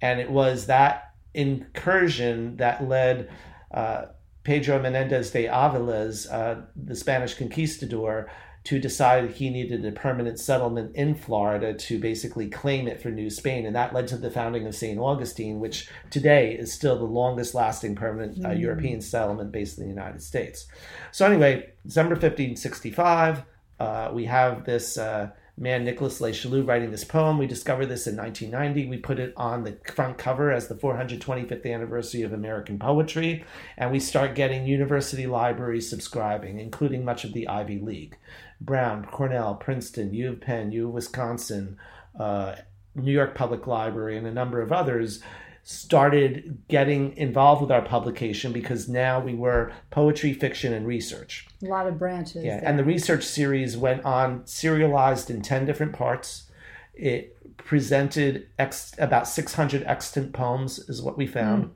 And 0.00 0.20
it 0.20 0.30
was 0.30 0.66
that 0.66 1.14
incursion 1.34 2.56
that 2.56 2.88
led 2.88 3.30
uh, 3.72 4.06
Pedro 4.44 4.80
Menendez 4.80 5.30
de 5.30 5.46
Aviles, 5.46 6.30
uh, 6.30 6.62
the 6.76 6.94
Spanish 6.94 7.34
conquistador, 7.34 8.30
to 8.64 8.78
decide 8.78 9.24
that 9.24 9.36
he 9.36 9.50
needed 9.50 9.84
a 9.84 9.92
permanent 9.92 10.40
settlement 10.40 10.96
in 10.96 11.14
Florida 11.14 11.74
to 11.74 11.98
basically 11.98 12.48
claim 12.48 12.88
it 12.88 13.00
for 13.00 13.10
New 13.10 13.28
Spain. 13.28 13.66
And 13.66 13.76
that 13.76 13.92
led 13.92 14.08
to 14.08 14.16
the 14.16 14.30
founding 14.30 14.66
of 14.66 14.74
St. 14.74 14.98
Augustine, 14.98 15.60
which 15.60 15.90
today 16.10 16.54
is 16.54 16.72
still 16.72 16.98
the 16.98 17.04
longest 17.04 17.54
lasting 17.54 17.94
permanent 17.94 18.44
uh, 18.44 18.48
mm. 18.48 18.60
European 18.60 19.02
settlement 19.02 19.52
based 19.52 19.78
in 19.78 19.84
the 19.84 19.90
United 19.90 20.22
States. 20.22 20.66
So, 21.12 21.26
anyway, 21.26 21.72
December 21.86 22.14
1565, 22.14 23.42
uh, 23.80 24.10
we 24.12 24.24
have 24.24 24.64
this. 24.64 24.96
Uh, 24.96 25.30
man 25.56 25.84
Nicholas 25.84 26.20
Le 26.20 26.32
Challeux 26.32 26.66
writing 26.66 26.90
this 26.90 27.04
poem. 27.04 27.38
We 27.38 27.46
discovered 27.46 27.86
this 27.86 28.06
in 28.06 28.16
1990. 28.16 28.88
We 28.88 28.98
put 28.98 29.20
it 29.20 29.32
on 29.36 29.62
the 29.62 29.78
front 29.92 30.18
cover 30.18 30.50
as 30.50 30.66
the 30.66 30.74
425th 30.74 31.72
anniversary 31.72 32.22
of 32.22 32.32
American 32.32 32.78
poetry, 32.78 33.44
and 33.76 33.92
we 33.92 34.00
start 34.00 34.34
getting 34.34 34.66
university 34.66 35.26
libraries 35.26 35.88
subscribing, 35.88 36.58
including 36.58 37.04
much 37.04 37.24
of 37.24 37.32
the 37.32 37.46
Ivy 37.46 37.78
League. 37.78 38.16
Brown, 38.64 39.04
Cornell, 39.06 39.54
Princeton, 39.54 40.14
U 40.14 40.30
of 40.30 40.40
Penn, 40.40 40.72
U 40.72 40.88
of 40.88 40.94
Wisconsin, 40.94 41.76
uh, 42.18 42.56
New 42.94 43.12
York 43.12 43.34
Public 43.34 43.66
Library, 43.66 44.16
and 44.16 44.26
a 44.26 44.32
number 44.32 44.60
of 44.60 44.72
others 44.72 45.20
started 45.64 46.58
getting 46.68 47.16
involved 47.16 47.62
with 47.62 47.72
our 47.72 47.80
publication 47.80 48.52
because 48.52 48.86
now 48.86 49.18
we 49.18 49.34
were 49.34 49.72
poetry, 49.90 50.34
fiction, 50.34 50.74
and 50.74 50.86
research. 50.86 51.48
A 51.62 51.66
lot 51.66 51.86
of 51.86 51.98
branches. 51.98 52.44
Yeah, 52.44 52.60
there. 52.60 52.68
and 52.68 52.78
the 52.78 52.84
research 52.84 53.24
series 53.24 53.76
went 53.76 54.04
on 54.04 54.46
serialized 54.46 55.30
in 55.30 55.40
10 55.40 55.64
different 55.64 55.94
parts. 55.94 56.50
It 56.92 57.56
presented 57.56 58.46
ex- 58.58 58.94
about 58.98 59.26
600 59.26 59.82
extant 59.84 60.34
poems, 60.34 60.78
is 60.78 61.00
what 61.00 61.16
we 61.16 61.26
found. 61.26 61.64
Mm. 61.64 61.70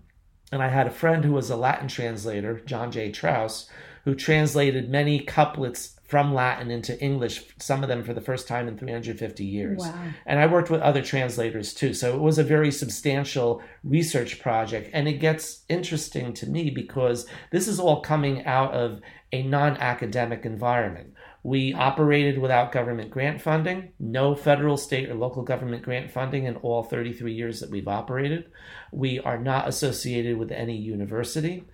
And 0.52 0.62
I 0.62 0.68
had 0.68 0.86
a 0.86 0.90
friend 0.90 1.24
who 1.24 1.32
was 1.32 1.48
a 1.48 1.56
Latin 1.56 1.88
translator, 1.88 2.60
John 2.60 2.90
J. 2.90 3.10
Trouse, 3.10 3.70
who 4.04 4.14
translated 4.14 4.90
many 4.90 5.20
couplets 5.20 5.97
from 6.08 6.32
Latin 6.32 6.70
into 6.70 6.98
English, 7.02 7.44
some 7.60 7.82
of 7.82 7.88
them 7.90 8.02
for 8.02 8.14
the 8.14 8.20
first 8.22 8.48
time 8.48 8.66
in 8.66 8.78
350 8.78 9.44
years. 9.44 9.80
Wow. 9.80 9.94
And 10.24 10.40
I 10.40 10.46
worked 10.46 10.70
with 10.70 10.80
other 10.80 11.02
translators 11.02 11.74
too. 11.74 11.92
So 11.92 12.14
it 12.14 12.20
was 12.20 12.38
a 12.38 12.44
very 12.44 12.72
substantial 12.72 13.62
research 13.84 14.40
project. 14.40 14.88
And 14.94 15.06
it 15.06 15.20
gets 15.20 15.64
interesting 15.68 16.32
to 16.32 16.46
me 16.46 16.70
because 16.70 17.26
this 17.52 17.68
is 17.68 17.78
all 17.78 18.00
coming 18.00 18.46
out 18.46 18.72
of 18.72 19.02
a 19.32 19.42
non 19.42 19.76
academic 19.76 20.46
environment. 20.46 21.12
We 21.42 21.74
operated 21.74 22.38
without 22.38 22.72
government 22.72 23.10
grant 23.10 23.42
funding, 23.42 23.92
no 24.00 24.34
federal, 24.34 24.78
state, 24.78 25.10
or 25.10 25.14
local 25.14 25.42
government 25.42 25.82
grant 25.82 26.10
funding 26.10 26.46
in 26.46 26.56
all 26.56 26.82
33 26.82 27.34
years 27.34 27.60
that 27.60 27.70
we've 27.70 27.86
operated. 27.86 28.50
We 28.92 29.20
are 29.20 29.38
not 29.38 29.68
associated 29.68 30.38
with 30.38 30.52
any 30.52 30.76
university, 30.76 31.64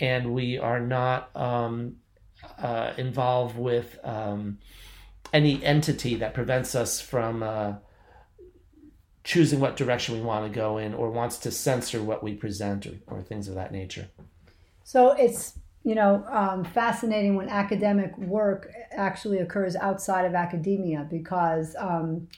and 0.00 0.32
we 0.32 0.58
are 0.58 0.80
not 0.80 1.36
um, 1.36 1.96
uh, 2.58 2.92
involved 2.96 3.56
with 3.56 3.98
um, 4.04 4.58
any 5.32 5.62
entity 5.64 6.16
that 6.16 6.34
prevents 6.34 6.74
us 6.74 7.00
from 7.00 7.42
uh, 7.42 7.74
choosing 9.24 9.60
what 9.60 9.76
direction 9.76 10.14
we 10.14 10.22
want 10.22 10.50
to 10.50 10.54
go 10.54 10.78
in 10.78 10.94
or 10.94 11.10
wants 11.10 11.38
to 11.38 11.50
censor 11.50 12.02
what 12.02 12.22
we 12.22 12.34
present 12.34 12.86
or, 12.86 12.94
or 13.06 13.22
things 13.22 13.48
of 13.48 13.54
that 13.54 13.72
nature. 13.72 14.08
So 14.84 15.12
it's 15.12 15.58
you 15.84 15.94
know 15.94 16.24
um, 16.28 16.64
fascinating 16.64 17.36
when 17.36 17.48
academic 17.48 18.16
work 18.18 18.70
actually 18.90 19.38
occurs 19.38 19.76
outside 19.76 20.24
of 20.24 20.34
academia 20.34 21.06
because 21.08 21.76
um, 21.78 22.28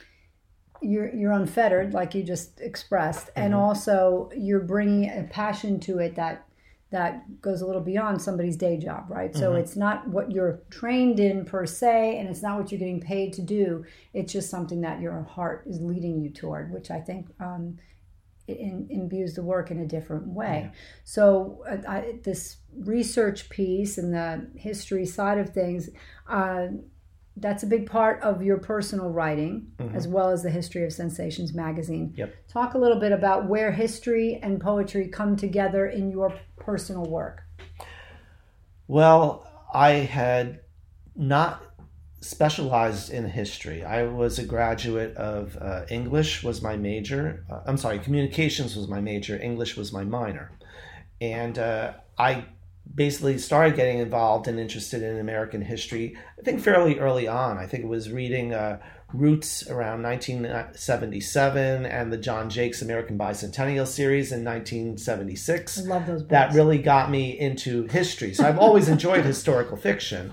you're 0.83 1.15
you're 1.15 1.33
unfettered, 1.33 1.95
like 1.95 2.15
you 2.15 2.23
just 2.23 2.61
expressed, 2.61 3.29
mm-hmm. 3.29 3.43
and 3.43 3.55
also 3.55 4.31
you're 4.37 4.61
bringing 4.61 5.09
a 5.11 5.25
passion 5.31 5.81
to 5.81 5.99
it 5.99 6.17
that 6.17 6.47
that 6.93 7.41
goes 7.41 7.63
a 7.63 7.67
little 7.67 7.83
beyond 7.83 8.23
somebody's 8.23 8.57
day 8.57 8.79
job, 8.79 9.07
right? 9.09 9.31
Mm-hmm. 9.31 9.41
So 9.41 9.55
it's 9.55 9.77
not 9.77 10.07
what 10.09 10.31
you're 10.31 10.63
trained 10.71 11.19
in 11.19 11.45
per 11.45 11.67
se, 11.67 12.19
and 12.19 12.29
it's 12.29 12.43
not 12.43 12.59
what 12.59 12.71
you're 12.71 12.79
getting 12.79 13.01
paid 13.01 13.33
to 13.35 13.43
do. 13.43 13.85
It's 14.15 14.33
just 14.33 14.51
something 14.51 14.83
that 14.83 15.01
your 15.01 15.23
heart 15.23 15.65
is 15.67 15.81
leading 15.81 16.21
you 16.21 16.31
toward, 16.31 16.71
which 16.71 16.91
I 16.91 17.01
think 17.01 17.29
um, 17.41 17.79
in, 18.47 18.87
imbues 18.91 19.35
the 19.35 19.43
work 19.43 19.71
in 19.71 19.81
a 19.81 19.87
different 19.87 20.27
way. 20.29 20.71
Yeah. 20.71 20.79
So 21.05 21.65
uh, 21.69 21.79
I, 21.89 22.19
this 22.23 22.59
research 22.79 23.49
piece 23.49 23.99
and 23.99 24.15
the 24.15 24.49
history 24.57 25.07
side 25.07 25.39
of 25.39 25.51
things. 25.51 25.89
Uh, 26.29 26.69
that's 27.37 27.63
a 27.63 27.67
big 27.67 27.89
part 27.89 28.21
of 28.23 28.43
your 28.43 28.59
personal 28.59 29.09
writing 29.09 29.67
mm-hmm. 29.79 29.95
as 29.97 30.07
well 30.07 30.31
as 30.31 30.43
the 30.43 30.51
history 30.51 30.85
of 30.85 30.93
sensations 30.93 31.55
magazine 31.55 32.13
yep. 32.17 32.35
talk 32.49 32.75
a 32.75 32.79
little 32.79 33.01
bit 33.01 33.13
about 33.13 33.49
where 33.49 33.73
history 33.73 34.39
and 34.43 34.61
poetry 34.61 35.09
come 35.09 35.37
together 35.37 35.87
in 35.87 36.11
your 36.11 36.35
personal 36.59 37.05
work 37.05 37.43
well 38.87 39.47
i 39.73 39.91
had 39.91 40.61
not 41.17 41.63
specialized 42.21 43.11
in 43.11 43.25
history 43.29 43.83
i 43.83 44.03
was 44.03 44.39
a 44.39 44.45
graduate 44.45 45.17
of 45.17 45.57
uh, 45.61 45.85
english 45.89 46.43
was 46.43 46.63
my 46.63 46.77
major 46.77 47.45
uh, 47.51 47.61
i'm 47.67 47.77
sorry 47.77 47.99
communications 47.99 48.77
was 48.77 48.89
my 48.89 49.01
major 49.01 49.41
english 49.41 49.77
was 49.77 49.93
my 49.93 50.05
minor 50.05 50.53
and 51.21 51.59
uh, 51.59 51.93
i 52.19 52.45
basically 52.95 53.39
started 53.39 53.77
getting 53.77 53.99
involved 53.99 54.49
and 54.49 54.59
interested 54.59 55.03
in 55.03 55.19
American 55.19 55.63
history, 55.63 56.17
I 56.39 56.43
think 56.43 56.61
fairly 56.61 56.99
early 56.99 57.27
on. 57.27 57.59
I 57.59 57.67
think 57.67 57.85
it 57.85 57.89
was 57.89 58.11
reading 58.11 58.53
uh, 58.53 58.81
Roots 59.13 59.69
around 59.69 60.03
1977 60.03 61.87
and 61.87 62.13
the 62.13 62.17
John 62.17 62.49
Jakes 62.49 62.81
American 62.81 63.19
Bicentennial 63.19 63.87
series 63.87 64.33
in 64.33 64.45
1976. 64.45 65.79
I 65.79 65.83
love 65.83 66.07
those 66.07 66.23
books. 66.23 66.31
That 66.31 66.55
really 66.55 66.79
got 66.79 67.11
me 67.11 67.39
into 67.39 67.87
history. 67.89 68.33
So 68.33 68.47
I've 68.47 68.59
always 68.59 68.89
enjoyed 68.89 69.25
historical 69.27 69.77
fiction. 69.77 70.33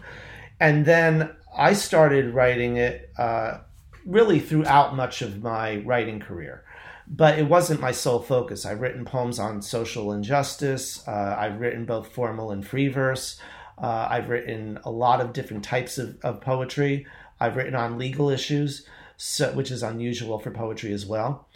And 0.60 0.86
then 0.86 1.32
I 1.58 1.74
started 1.74 2.34
writing 2.34 2.78
it 2.78 3.12
uh, 3.18 3.60
really 4.06 4.40
throughout 4.40 4.96
much 4.96 5.22
of 5.22 5.44
my 5.44 5.78
writing 5.78 6.20
career 6.20 6.64
but 7.10 7.40
it 7.40 7.48
wasn't 7.48 7.82
my 7.82 7.92
sole 7.92 8.20
focus. 8.20 8.66
I've 8.66 8.82
written 8.82 9.04
poems 9.04 9.40
on 9.40 9.62
social 9.62 10.12
injustice. 10.12 11.06
Uh, 11.08 11.36
I've 11.38 11.60
written 11.60 11.86
both 11.86 12.12
formal 12.12 12.52
and 12.52 12.66
free 12.66 12.88
verse. 12.88 13.40
Uh, 13.82 14.08
I've 14.10 14.30
written 14.30 14.80
a 14.84 14.92
lot 14.92 15.20
of 15.22 15.34
different 15.34 15.64
types 15.64 15.98
of, 15.98 16.18
of 16.24 16.42
poetry. 16.42 17.08
I've 17.40 17.56
written 17.56 17.76
on 17.76 17.98
legal 17.98 18.30
issues, 18.30 18.86
so, 19.18 19.52
which 19.54 19.72
is 19.72 19.82
unusual 19.82 20.38
for 20.38 20.52
poetry 20.52 20.94
as 20.94 21.06
well. 21.06 21.48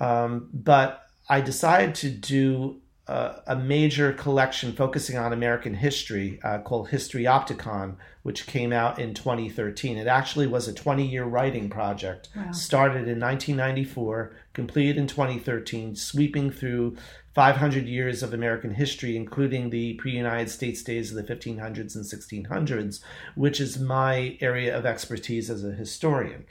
Um, 0.00 0.48
but 0.52 1.06
I 1.28 1.40
decided 1.40 1.94
to 1.96 2.10
do 2.10 2.80
a 3.08 3.54
major 3.54 4.12
collection 4.12 4.72
focusing 4.72 5.16
on 5.16 5.32
American 5.32 5.74
history 5.74 6.40
uh, 6.42 6.58
called 6.58 6.88
Histriopticon, 6.88 7.94
which 8.24 8.46
came 8.46 8.72
out 8.72 8.98
in 8.98 9.14
2013. 9.14 9.96
It 9.96 10.08
actually 10.08 10.48
was 10.48 10.66
a 10.66 10.74
20 10.74 11.06
year 11.06 11.24
writing 11.24 11.70
project, 11.70 12.28
wow. 12.34 12.50
started 12.50 13.06
in 13.06 13.20
1994, 13.20 14.34
completed 14.54 14.96
in 14.96 15.06
2013, 15.06 15.94
sweeping 15.94 16.50
through 16.50 16.96
500 17.34 17.86
years 17.86 18.24
of 18.24 18.34
American 18.34 18.72
history, 18.72 19.14
including 19.14 19.70
the 19.70 19.94
pre 19.94 20.10
United 20.10 20.50
States 20.50 20.82
days 20.82 21.14
of 21.14 21.16
the 21.16 21.34
1500s 21.34 21.94
and 21.94 22.04
1600s, 22.04 23.00
which 23.36 23.60
is 23.60 23.78
my 23.78 24.36
area 24.40 24.76
of 24.76 24.84
expertise 24.84 25.48
as 25.48 25.62
a 25.62 25.70
historian. 25.70 26.44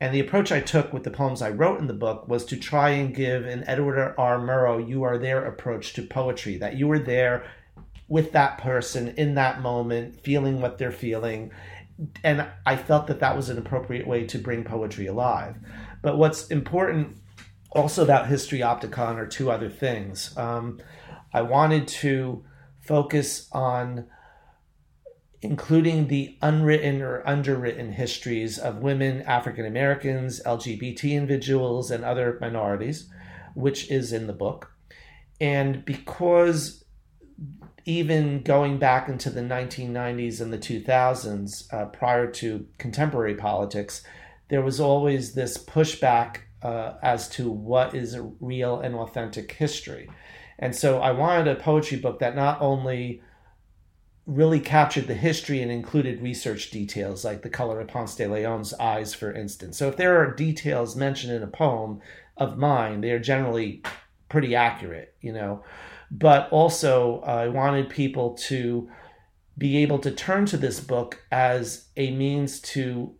And 0.00 0.14
the 0.14 0.20
approach 0.20 0.52
I 0.52 0.60
took 0.60 0.92
with 0.92 1.04
the 1.04 1.10
poems 1.10 1.40
I 1.40 1.50
wrote 1.50 1.80
in 1.80 1.86
the 1.86 1.94
book 1.94 2.28
was 2.28 2.44
to 2.46 2.56
try 2.56 2.90
and 2.90 3.14
give 3.14 3.46
an 3.46 3.64
Edward 3.66 4.14
R. 4.18 4.38
Murrow, 4.38 4.86
you 4.86 5.04
are 5.04 5.16
there 5.16 5.44
approach 5.44 5.94
to 5.94 6.02
poetry, 6.02 6.58
that 6.58 6.76
you 6.76 6.86
were 6.86 6.98
there 6.98 7.46
with 8.08 8.32
that 8.32 8.58
person 8.58 9.08
in 9.16 9.34
that 9.34 9.62
moment, 9.62 10.20
feeling 10.22 10.60
what 10.60 10.76
they're 10.76 10.92
feeling. 10.92 11.50
And 12.22 12.46
I 12.66 12.76
felt 12.76 13.06
that 13.06 13.20
that 13.20 13.34
was 13.34 13.48
an 13.48 13.56
appropriate 13.56 14.06
way 14.06 14.26
to 14.26 14.38
bring 14.38 14.64
poetry 14.64 15.06
alive. 15.06 15.56
But 16.02 16.18
what's 16.18 16.48
important 16.48 17.16
also 17.70 18.04
about 18.04 18.28
Histriopticon 18.28 19.16
are 19.16 19.26
two 19.26 19.50
other 19.50 19.70
things. 19.70 20.36
Um, 20.36 20.78
I 21.32 21.42
wanted 21.42 21.88
to 21.88 22.44
focus 22.80 23.48
on 23.52 24.06
including 25.46 26.08
the 26.08 26.36
unwritten 26.42 27.00
or 27.00 27.26
underwritten 27.26 27.92
histories 27.92 28.58
of 28.58 28.78
women, 28.78 29.22
African 29.22 29.64
Americans, 29.64 30.40
LGBT 30.44 31.12
individuals, 31.12 31.90
and 31.90 32.04
other 32.04 32.36
minorities, 32.40 33.08
which 33.54 33.88
is 33.88 34.12
in 34.12 34.26
the 34.26 34.32
book. 34.32 34.72
And 35.40 35.84
because 35.84 36.84
even 37.84 38.42
going 38.42 38.78
back 38.78 39.08
into 39.08 39.30
the 39.30 39.40
1990s 39.40 40.40
and 40.40 40.52
the 40.52 40.58
2000s, 40.58 41.72
uh, 41.72 41.86
prior 41.86 42.28
to 42.32 42.66
contemporary 42.78 43.36
politics, 43.36 44.02
there 44.48 44.62
was 44.62 44.80
always 44.80 45.34
this 45.34 45.56
pushback 45.56 46.38
uh, 46.62 46.94
as 47.02 47.28
to 47.28 47.48
what 47.48 47.94
is 47.94 48.14
a 48.14 48.22
real 48.40 48.80
and 48.80 48.96
authentic 48.96 49.52
history. 49.52 50.10
And 50.58 50.74
so 50.74 50.98
I 50.98 51.12
wanted 51.12 51.46
a 51.46 51.60
poetry 51.60 51.98
book 51.98 52.18
that 52.18 52.34
not 52.34 52.60
only 52.60 53.22
really 54.26 54.58
captured 54.58 55.06
the 55.06 55.14
history 55.14 55.62
and 55.62 55.70
included 55.70 56.20
research 56.20 56.70
details 56.70 57.24
like 57.24 57.42
the 57.42 57.48
color 57.48 57.80
of 57.80 57.88
Ponce 57.88 58.16
de 58.16 58.26
Leon's 58.26 58.74
eyes, 58.74 59.14
for 59.14 59.32
instance. 59.32 59.78
So 59.78 59.88
if 59.88 59.96
there 59.96 60.20
are 60.20 60.34
details 60.34 60.96
mentioned 60.96 61.32
in 61.32 61.42
a 61.44 61.46
poem 61.46 62.00
of 62.36 62.58
mine, 62.58 63.00
they 63.00 63.12
are 63.12 63.20
generally 63.20 63.82
pretty 64.28 64.56
accurate, 64.56 65.14
you 65.20 65.32
know. 65.32 65.62
but 66.10 66.48
also 66.50 67.20
I 67.20 67.48
wanted 67.48 67.88
people 67.88 68.34
to 68.48 68.88
be 69.58 69.78
able 69.78 69.98
to 70.00 70.10
turn 70.10 70.46
to 70.46 70.56
this 70.56 70.80
book 70.80 71.24
as 71.30 71.86
a 71.96 72.10
means 72.10 72.60
to 72.60 73.14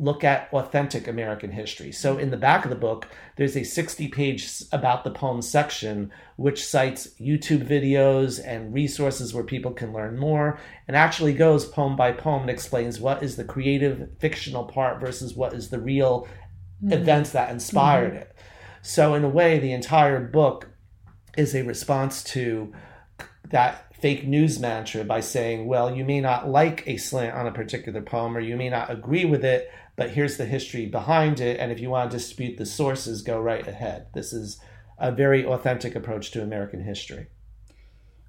look 0.00 0.24
at 0.24 0.48
authentic 0.52 1.06
American 1.06 1.52
history. 1.52 1.92
So 1.92 2.16
in 2.16 2.30
the 2.30 2.36
back 2.36 2.64
of 2.64 2.70
the 2.70 2.76
book, 2.76 3.06
there's 3.36 3.56
a 3.56 3.64
60 3.64 4.08
page 4.08 4.50
about 4.72 5.04
the 5.04 5.10
poem 5.10 5.42
section, 5.42 6.10
which 6.36 6.64
cites 6.64 7.08
YouTube 7.20 7.68
videos 7.68 8.40
and 8.44 8.72
resources 8.72 9.34
where 9.34 9.44
people 9.44 9.72
can 9.72 9.92
learn 9.92 10.18
more 10.18 10.58
and 10.88 10.96
actually 10.96 11.34
goes 11.34 11.66
poem 11.66 11.96
by 11.96 12.12
poem 12.12 12.42
and 12.42 12.50
explains 12.50 12.98
what 12.98 13.22
is 13.22 13.36
the 13.36 13.44
creative 13.44 14.08
fictional 14.18 14.64
part 14.64 15.00
versus 15.00 15.34
what 15.34 15.52
is 15.52 15.68
the 15.68 15.80
real 15.80 16.26
mm-hmm. 16.82 16.92
events 16.92 17.30
that 17.32 17.50
inspired 17.50 18.12
mm-hmm. 18.12 18.22
it. 18.22 18.36
So 18.82 19.14
in 19.14 19.22
a 19.22 19.28
way, 19.28 19.58
the 19.58 19.72
entire 19.72 20.20
book 20.20 20.68
is 21.36 21.54
a 21.54 21.62
response 21.62 22.24
to 22.24 22.72
that 23.50 23.94
fake 24.00 24.26
news 24.26 24.58
mantra 24.58 25.04
by 25.04 25.20
saying, 25.20 25.66
well, 25.66 25.94
you 25.94 26.04
may 26.04 26.20
not 26.20 26.48
like 26.48 26.84
a 26.86 26.96
slant 26.96 27.36
on 27.36 27.46
a 27.46 27.52
particular 27.52 28.00
poem 28.00 28.36
or 28.36 28.40
you 28.40 28.56
may 28.56 28.70
not 28.70 28.90
agree 28.90 29.26
with 29.26 29.44
it, 29.44 29.70
but 29.96 30.10
here's 30.10 30.36
the 30.36 30.46
history 30.46 30.86
behind 30.86 31.40
it. 31.40 31.58
And 31.60 31.70
if 31.70 31.80
you 31.80 31.90
want 31.90 32.10
to 32.10 32.16
dispute 32.16 32.56
the 32.56 32.66
sources, 32.66 33.22
go 33.22 33.40
right 33.40 33.66
ahead. 33.66 34.06
This 34.14 34.32
is 34.32 34.58
a 34.98 35.10
very 35.12 35.44
authentic 35.44 35.94
approach 35.94 36.30
to 36.32 36.42
American 36.42 36.84
history. 36.84 37.28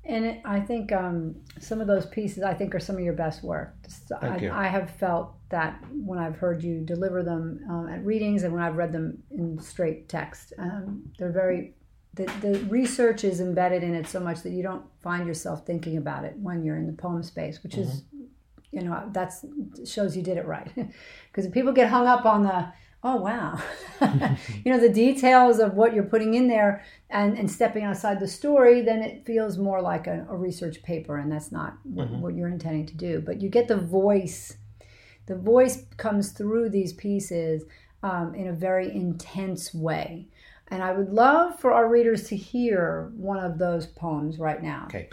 And 0.03 0.25
it, 0.25 0.41
I 0.45 0.59
think 0.59 0.91
um, 0.91 1.35
some 1.59 1.79
of 1.79 1.87
those 1.87 2.05
pieces, 2.07 2.43
I 2.43 2.53
think, 2.53 2.73
are 2.73 2.79
some 2.79 2.95
of 2.95 3.01
your 3.01 3.13
best 3.13 3.43
work. 3.43 3.75
Thank 4.19 4.23
I, 4.23 4.37
you. 4.37 4.51
I 4.51 4.67
have 4.67 4.89
felt 4.89 5.35
that 5.49 5.79
when 5.91 6.17
I've 6.17 6.37
heard 6.37 6.63
you 6.63 6.81
deliver 6.81 7.23
them 7.23 7.59
um, 7.69 7.87
at 7.87 8.03
readings 8.03 8.43
and 8.43 8.53
when 8.53 8.63
I've 8.63 8.77
read 8.77 8.91
them 8.91 9.21
in 9.29 9.59
straight 9.59 10.09
text, 10.09 10.53
um, 10.57 11.03
they're 11.17 11.31
very. 11.31 11.75
The, 12.13 12.25
the 12.41 12.59
research 12.67 13.23
is 13.23 13.39
embedded 13.39 13.83
in 13.83 13.95
it 13.95 14.05
so 14.05 14.19
much 14.19 14.41
that 14.41 14.49
you 14.49 14.63
don't 14.63 14.83
find 15.01 15.25
yourself 15.25 15.65
thinking 15.65 15.95
about 15.95 16.25
it 16.25 16.35
when 16.35 16.61
you're 16.61 16.75
in 16.75 16.85
the 16.85 16.93
poem 16.93 17.23
space, 17.23 17.63
which 17.63 17.73
mm-hmm. 17.73 17.83
is 17.83 18.03
you 18.71 18.81
know 18.81 19.09
that's 19.11 19.45
shows 19.85 20.15
you 20.15 20.23
did 20.23 20.37
it 20.37 20.45
right. 20.45 20.71
Because 21.31 21.49
people 21.49 21.71
get 21.71 21.89
hung 21.89 22.07
up 22.07 22.25
on 22.25 22.43
the 22.43 22.73
oh 23.03 23.15
wow 23.15 23.59
you 24.63 24.71
know 24.71 24.79
the 24.79 24.89
details 24.89 25.59
of 25.59 25.73
what 25.73 25.93
you're 25.93 26.03
putting 26.03 26.33
in 26.33 26.47
there 26.47 26.83
and, 27.09 27.37
and 27.37 27.49
stepping 27.49 27.83
outside 27.83 28.19
the 28.19 28.27
story 28.27 28.81
then 28.81 29.01
it 29.01 29.25
feels 29.25 29.57
more 29.57 29.81
like 29.81 30.07
a, 30.07 30.25
a 30.29 30.35
research 30.35 30.83
paper 30.83 31.17
and 31.17 31.31
that's 31.31 31.51
not 31.51 31.77
what, 31.83 32.07
mm-hmm. 32.07 32.21
what, 32.21 32.35
you're 32.35 32.47
intending 32.47 32.85
to 32.85 32.95
do. 32.95 33.21
But 33.21 33.41
you 33.41 33.49
get 33.49 33.67
the 33.67 33.77
voice 33.77 34.57
the 35.25 35.35
voice 35.35 35.85
comes 35.97 36.31
through 36.31 36.69
these 36.69 36.93
pieces 36.93 37.63
um, 38.03 38.35
in 38.35 38.47
a 38.47 38.53
very 38.53 38.93
intense 38.93 39.73
way. 39.73 40.27
And 40.67 40.83
i 40.83 40.91
would 40.91 41.09
love 41.09 41.59
for 41.59 41.73
our 41.73 41.89
readers 41.89 42.27
to 42.29 42.35
hear 42.35 43.11
one 43.15 43.39
of 43.39 43.57
those 43.57 43.87
poems 43.87 44.37
right 44.37 44.61
now. 44.61 44.85
Okay. 44.85 45.09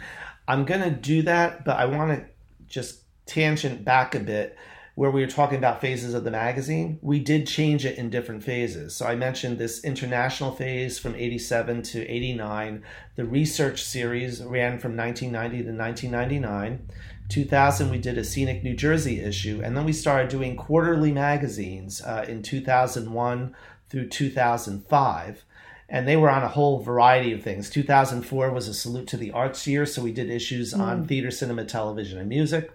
I'm 0.47 0.65
to 0.65 0.89
do 0.89 1.21
that 1.23 1.65
but 1.65 1.77
i 1.77 1.85
want 1.85 2.17
to 2.17 2.25
just 2.67 3.03
tangent 3.29 3.85
back 3.85 4.15
a 4.15 4.19
bit 4.19 4.57
where 4.95 5.11
we 5.11 5.21
were 5.21 5.27
talking 5.27 5.57
about 5.57 5.79
phases 5.79 6.13
of 6.13 6.25
the 6.25 6.31
magazine, 6.31 6.99
we 7.01 7.19
did 7.19 7.47
change 7.47 7.85
it 7.85 7.97
in 7.97 8.09
different 8.09 8.43
phases. 8.43 8.93
So 8.93 9.05
I 9.05 9.15
mentioned 9.15 9.57
this 9.57 9.81
international 9.85 10.51
phase 10.51 10.99
from 10.99 11.15
87 11.15 11.83
to 11.83 12.05
89. 12.05 12.83
The 13.15 13.23
research 13.23 13.81
series 13.81 14.43
ran 14.43 14.77
from 14.77 14.97
1990 14.97 15.63
to 15.63 15.71
1999. 15.71 16.89
2000, 17.29 17.89
we 17.89 17.97
did 17.97 18.17
a 18.17 18.25
Scenic 18.25 18.61
New 18.61 18.75
Jersey 18.75 19.21
issue. 19.21 19.61
And 19.63 19.77
then 19.77 19.85
we 19.85 19.93
started 19.93 20.27
doing 20.27 20.57
quarterly 20.57 21.13
magazines 21.13 22.01
uh, 22.01 22.25
in 22.27 22.43
2001 22.43 23.55
through 23.87 24.09
2005 24.09 25.45
and 25.91 26.07
they 26.07 26.15
were 26.15 26.29
on 26.29 26.43
a 26.43 26.47
whole 26.47 26.81
variety 26.81 27.33
of 27.33 27.41
things. 27.41 27.69
2004 27.69 28.51
was 28.51 28.67
a 28.67 28.73
salute 28.73 29.07
to 29.07 29.17
the 29.17 29.31
arts 29.31 29.65
year, 29.65 29.85
so 29.85 30.03
we 30.03 30.11
did 30.11 30.29
issues 30.29 30.73
mm. 30.73 30.79
on 30.79 31.07
theater, 31.07 31.31
cinema, 31.31 31.65
television, 31.65 32.19
and 32.19 32.29
music. 32.29 32.71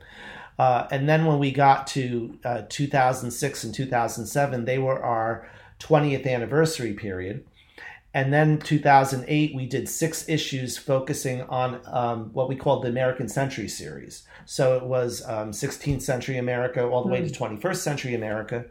Uh, 0.58 0.86
and 0.90 1.08
then 1.08 1.24
when 1.24 1.38
we 1.38 1.50
got 1.50 1.86
to 1.88 2.38
uh, 2.44 2.62
2006 2.68 3.64
and 3.64 3.74
2007, 3.74 4.64
they 4.64 4.78
were 4.78 5.02
our 5.02 5.48
20th 5.80 6.26
anniversary 6.26 6.92
period. 6.92 7.44
And 8.12 8.32
then 8.32 8.60
2008, 8.60 9.56
we 9.56 9.66
did 9.66 9.88
six 9.88 10.28
issues 10.28 10.78
focusing 10.78 11.42
on 11.42 11.80
um, 11.86 12.30
what 12.32 12.48
we 12.48 12.54
called 12.54 12.84
the 12.84 12.88
American 12.88 13.28
Century 13.28 13.66
series. 13.66 14.22
So 14.44 14.76
it 14.76 14.84
was 14.84 15.22
um, 15.26 15.50
16th 15.50 16.02
century 16.02 16.38
America 16.38 16.86
all 16.86 17.02
the 17.02 17.08
way 17.08 17.28
to 17.28 17.34
21st 17.34 17.60
hmm. 17.60 17.72
century 17.74 18.14
America. 18.14 18.66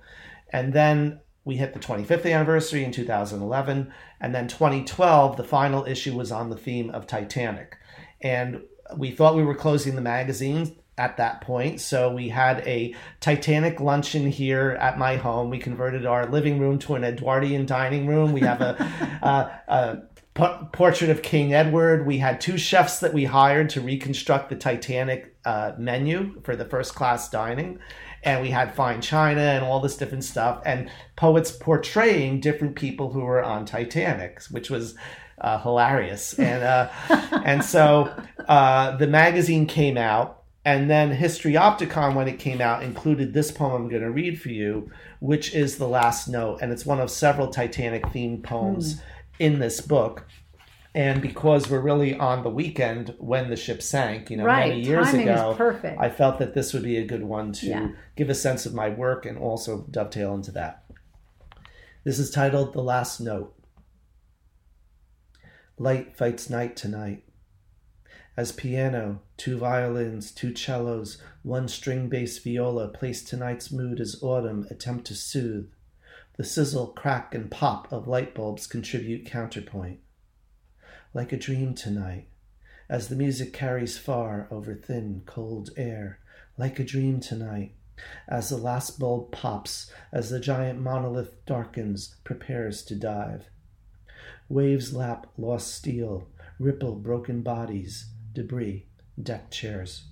And 0.52 0.72
then 0.72 1.20
we 1.44 1.58
hit 1.58 1.74
the 1.74 1.80
25th 1.80 2.32
anniversary 2.32 2.86
in 2.86 2.94
2011. 2.94 3.92
And 4.22 4.34
then 4.34 4.48
2012, 4.48 5.36
the 5.36 5.44
final 5.44 5.84
issue 5.86 6.16
was 6.16 6.32
on 6.32 6.50
the 6.50 6.56
theme 6.56 6.90
of 6.92 7.06
Titanic. 7.06 7.76
And 8.22 8.62
we 8.96 9.12
thought 9.12 9.36
we 9.36 9.44
were 9.44 9.56
closing 9.56 9.96
the 9.96 10.02
magazine 10.02 10.78
at 10.98 11.18
that 11.18 11.42
point. 11.42 11.82
So 11.82 12.14
we 12.14 12.30
had 12.30 12.60
a 12.68 12.96
Titanic 13.20 13.80
luncheon 13.80 14.30
here 14.30 14.78
at 14.80 14.98
my 14.98 15.18
home. 15.18 15.50
We 15.50 15.58
converted 15.58 16.06
our 16.06 16.28
living 16.28 16.60
room 16.60 16.80
to 16.80 16.96
an 16.96 17.04
Edwardian 17.04 17.66
dining 17.66 18.08
room. 18.08 18.32
We 18.32 18.42
have 18.42 18.62
a, 18.62 20.04
p- 20.36 20.68
portrait 20.72 21.10
of 21.10 21.22
King 21.22 21.54
Edward. 21.54 22.06
We 22.06 22.18
had 22.18 22.42
two 22.42 22.58
chefs 22.58 23.00
that 23.00 23.14
we 23.14 23.26
hired 23.26 23.70
to 23.72 23.82
reconstruct 23.82 24.50
the 24.50 24.56
Titanic 24.56 25.36
uh, 25.46 25.74
menu 25.78 26.42
for 26.44 26.56
the 26.56 26.66
first 26.66 26.96
class 26.96 27.30
dining. 27.30 27.80
And 28.24 28.42
we 28.42 28.50
had 28.50 28.74
fine 28.74 29.02
china 29.02 29.42
and 29.42 29.66
all 29.66 29.82
this 29.82 29.98
different 29.98 30.24
stuff, 30.24 30.62
and 30.66 30.90
poets 31.18 31.52
portraying 31.52 32.40
different 32.40 32.78
people 32.78 33.12
who 33.12 33.20
were 33.20 33.44
on 33.44 33.66
Titanic, 33.66 34.42
which 34.50 34.70
was 34.70 34.96
uh, 35.42 35.60
hilarious. 35.60 36.34
And 36.40 36.64
uh, 36.64 36.90
and 37.44 37.64
so 37.64 38.16
uh, 38.48 38.96
the 38.96 39.08
magazine 39.08 39.66
came 39.66 39.98
out, 39.98 40.43
and 40.66 40.90
then 40.90 41.18
Histriopticon, 41.18 42.16
when 42.16 42.30
it 42.30 42.40
came 42.40 42.62
out, 42.62 42.84
included 42.84 43.34
this 43.34 43.52
poem 43.52 43.84
I'm 43.84 43.90
going 43.90 44.02
to 44.02 44.12
read 44.12 44.42
for 44.42 44.50
you, 44.50 44.90
which 45.20 45.54
is 45.54 45.78
The 45.78 45.88
Last 45.88 46.30
Note. 46.30 46.60
And 46.62 46.72
it's 46.72 46.86
one 46.86 47.02
of 47.02 47.12
several 47.12 47.50
Titanic 47.50 48.04
themed 48.08 48.44
poems 48.44 48.96
mm. 48.96 49.02
in 49.40 49.60
this 49.60 49.82
book. 49.82 50.26
And 50.96 51.22
because 51.22 51.70
we're 51.70 51.82
really 51.82 52.16
on 52.16 52.44
the 52.44 52.50
weekend 52.50 53.14
when 53.18 53.50
the 53.50 53.58
ship 53.58 53.82
sank, 53.82 54.30
you 54.30 54.38
know, 54.38 54.46
right. 54.46 54.70
many 54.70 54.82
years 54.82 55.08
Timing 55.08 55.28
ago, 55.28 55.56
perfect. 55.58 56.00
I 56.00 56.10
felt 56.10 56.40
that 56.40 56.54
this 56.54 56.72
would 56.72 56.84
be 56.84 56.98
a 56.98 57.06
good 57.06 57.24
one 57.24 57.52
to 57.54 57.66
yeah. 57.66 57.88
give 58.16 58.30
a 58.30 58.36
sense 58.36 58.66
of 58.66 58.74
my 58.74 58.90
work 58.90 59.26
and 59.26 59.38
also 59.38 59.86
dovetail 59.90 60.34
into 60.34 60.52
that. 60.52 60.86
This 62.06 62.20
is 62.20 62.30
titled 62.30 62.74
The 62.74 62.84
Last 62.84 63.20
Note. 63.20 63.54
Light 65.78 66.16
fights 66.16 66.50
night 66.50 66.78
tonight 66.78 67.24
as 68.36 68.52
piano, 68.52 69.22
two 69.38 69.58
violins, 69.58 70.32
two 70.32 70.56
cellos, 70.56 71.22
one 71.44 71.68
string 71.68 72.10
bass 72.10 72.40
viola 72.40 72.88
place 72.88 73.24
tonight's 73.24 73.72
mood 73.72 74.00
as 74.00 74.22
autumn 74.24 74.66
attempt 74.72 75.06
to 75.06 75.14
soothe. 75.14 75.70
The 76.38 76.44
sizzle, 76.44 76.88
crack, 76.88 77.36
and 77.36 77.52
pop 77.52 77.92
of 77.92 78.08
light 78.08 78.34
bulbs 78.34 78.66
contribute 78.66 79.28
counterpoint. 79.28 80.00
Like 81.14 81.32
a 81.32 81.38
dream 81.38 81.76
tonight, 81.76 82.28
as 82.90 83.08
the 83.08 83.16
music 83.16 83.54
carries 83.54 84.00
far 84.00 84.48
over 84.50 84.74
thin, 84.74 85.22
cold 85.28 85.70
air, 85.78 86.20
like 86.58 86.80
a 86.80 86.84
dream 86.84 87.20
tonight, 87.20 87.76
as 88.28 88.50
the 88.50 88.58
last 88.58 89.00
bulb 89.00 89.32
pops, 89.32 89.92
as 90.12 90.32
the 90.32 90.40
giant 90.40 90.82
monolith 90.82 91.46
darkens, 91.46 92.16
prepares 92.24 92.82
to 92.86 92.96
dive. 92.96 93.46
Waves 94.50 94.92
lap 94.92 95.28
lost 95.38 95.74
steel, 95.76 96.28
ripple 96.60 96.96
broken 96.96 97.42
bodies, 97.42 98.08
debris, 98.34 98.88
deck 99.22 99.52
chairs. 99.52 100.06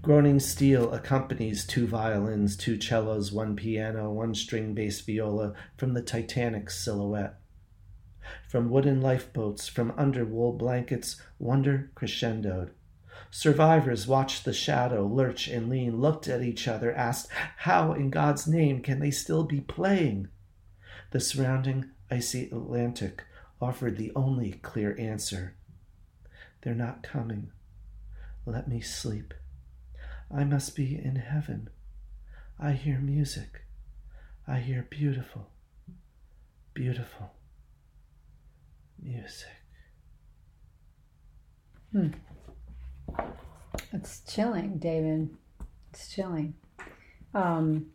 Groaning 0.00 0.40
steel 0.40 0.92
accompanies 0.92 1.66
two 1.66 1.86
violins, 1.86 2.56
two 2.56 2.80
cellos, 2.80 3.32
one 3.32 3.56
piano, 3.56 4.10
one 4.10 4.34
string 4.34 4.72
bass 4.72 5.00
viola 5.00 5.52
from 5.76 5.92
the 5.94 6.02
Titanic's 6.02 6.78
silhouette. 6.78 7.40
From 8.48 8.70
wooden 8.70 9.00
lifeboats, 9.00 9.68
from 9.68 9.92
under 9.96 10.24
wool 10.24 10.52
blankets, 10.52 11.20
wonder 11.38 11.90
crescendoed. 11.94 12.70
Survivors 13.30 14.06
watched 14.06 14.44
the 14.44 14.52
shadow 14.52 15.06
lurch 15.06 15.48
and 15.48 15.68
lean, 15.68 16.00
looked 16.00 16.28
at 16.28 16.42
each 16.42 16.68
other, 16.68 16.92
asked, 16.92 17.28
How 17.58 17.92
in 17.92 18.10
God's 18.10 18.46
name 18.46 18.82
can 18.82 19.00
they 19.00 19.10
still 19.10 19.44
be 19.44 19.60
playing? 19.60 20.28
The 21.10 21.20
surrounding 21.20 21.90
icy 22.10 22.44
Atlantic 22.46 23.24
offered 23.60 23.96
the 23.96 24.12
only 24.14 24.52
clear 24.52 24.96
answer 24.98 25.56
they're 26.66 26.74
not 26.74 27.00
coming. 27.00 27.52
Let 28.44 28.66
me 28.66 28.80
sleep. 28.80 29.32
I 30.36 30.42
must 30.42 30.74
be 30.74 30.96
in 30.96 31.14
heaven. 31.14 31.70
I 32.58 32.72
hear 32.72 32.98
music. 32.98 33.62
I 34.48 34.58
hear 34.58 34.84
beautiful, 34.90 35.46
beautiful 36.74 37.30
music. 39.00 39.46
Hmm. 41.92 42.08
It's 43.92 44.22
chilling, 44.26 44.78
David. 44.78 45.30
It's 45.92 46.12
chilling. 46.12 46.54
Um, 47.32 47.86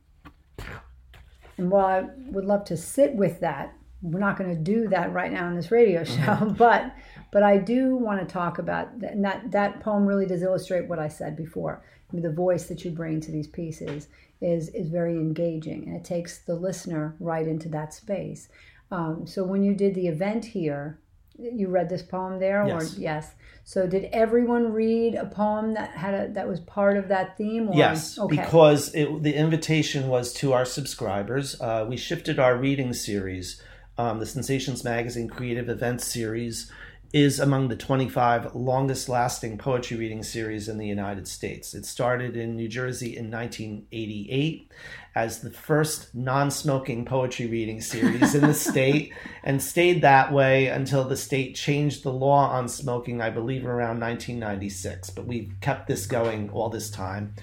and 1.57 1.69
while 1.69 1.88
I 1.88 2.07
would 2.29 2.45
love 2.45 2.63
to 2.65 2.77
sit 2.77 3.15
with 3.15 3.41
that, 3.41 3.73
we're 4.01 4.19
not 4.19 4.37
going 4.37 4.49
to 4.49 4.61
do 4.61 4.87
that 4.89 5.13
right 5.13 5.31
now 5.31 5.47
in 5.47 5.55
this 5.55 5.71
radio 5.71 6.03
show, 6.03 6.13
mm-hmm. 6.15 6.53
but 6.57 6.93
But 7.31 7.43
I 7.43 7.57
do 7.57 7.95
want 7.95 8.19
to 8.19 8.31
talk 8.31 8.59
about 8.59 8.89
and 9.01 9.23
that 9.23 9.51
that 9.51 9.79
poem 9.79 10.05
really 10.05 10.25
does 10.25 10.43
illustrate 10.43 10.87
what 10.87 10.99
I 10.99 11.07
said 11.07 11.35
before. 11.35 11.81
I 12.09 12.15
mean, 12.15 12.23
the 12.23 12.31
voice 12.31 12.65
that 12.67 12.83
you 12.83 12.91
bring 12.91 13.21
to 13.21 13.31
these 13.31 13.47
pieces 13.47 14.09
is 14.41 14.69
is 14.69 14.89
very 14.89 15.15
engaging, 15.15 15.87
and 15.87 15.95
it 15.95 16.03
takes 16.03 16.39
the 16.39 16.55
listener 16.55 17.15
right 17.19 17.47
into 17.47 17.69
that 17.69 17.93
space. 17.93 18.49
Um, 18.91 19.25
so 19.25 19.45
when 19.45 19.63
you 19.63 19.73
did 19.73 19.95
the 19.95 20.07
event 20.07 20.43
here, 20.43 20.99
you 21.37 21.69
read 21.69 21.87
this 21.87 22.01
poem 22.01 22.39
there, 22.39 22.67
yes. 22.67 22.97
or 22.97 22.99
yes. 22.99 23.31
So 23.63 23.87
did 23.87 24.09
everyone 24.11 24.73
read 24.73 25.15
a 25.15 25.25
poem 25.25 25.73
that 25.75 25.91
had 25.91 26.13
a 26.13 26.33
that 26.33 26.49
was 26.49 26.59
part 26.59 26.97
of 26.97 27.07
that 27.07 27.37
theme? 27.37 27.69
Or? 27.69 27.75
Yes, 27.75 28.19
okay. 28.19 28.35
because 28.35 28.93
it, 28.93 29.23
the 29.23 29.35
invitation 29.35 30.09
was 30.09 30.33
to 30.33 30.51
our 30.51 30.65
subscribers. 30.65 31.59
Uh, 31.61 31.85
we 31.87 31.95
shifted 31.95 32.39
our 32.39 32.57
reading 32.57 32.91
series, 32.91 33.61
um, 34.01 34.17
the 34.17 34.25
Sensations 34.25 34.83
Magazine 34.83 35.27
Creative 35.29 35.69
Events 35.69 36.07
Series 36.07 36.71
is 37.13 37.39
among 37.39 37.67
the 37.67 37.75
25 37.75 38.55
longest 38.55 39.07
lasting 39.07 39.59
poetry 39.59 39.95
reading 39.95 40.23
series 40.23 40.67
in 40.67 40.79
the 40.79 40.87
United 40.87 41.27
States. 41.27 41.75
It 41.75 41.85
started 41.85 42.35
in 42.35 42.55
New 42.55 42.67
Jersey 42.67 43.15
in 43.15 43.29
1988 43.29 44.71
as 45.13 45.41
the 45.41 45.52
first 45.52 46.13
non 46.15 46.50
smoking 46.50 47.04
poetry 47.06 47.45
reading 47.47 47.82
series 47.82 48.34
in 48.34 48.41
the 48.41 48.54
state 48.71 49.13
and 49.43 49.62
stayed 49.62 50.02
that 50.02 50.32
way 50.32 50.67
until 50.67 51.04
the 51.04 51.17
state 51.17 51.56
changed 51.56 52.04
the 52.04 52.12
law 52.12 52.50
on 52.50 52.69
smoking, 52.69 53.21
I 53.21 53.30
believe, 53.30 53.65
around 53.65 54.00
1996. 54.00 55.10
But 55.10 55.26
we've 55.26 55.54
kept 55.60 55.88
this 55.88 56.06
going 56.06 56.50
all 56.52 56.69
this 56.69 56.89
time. 56.89 57.36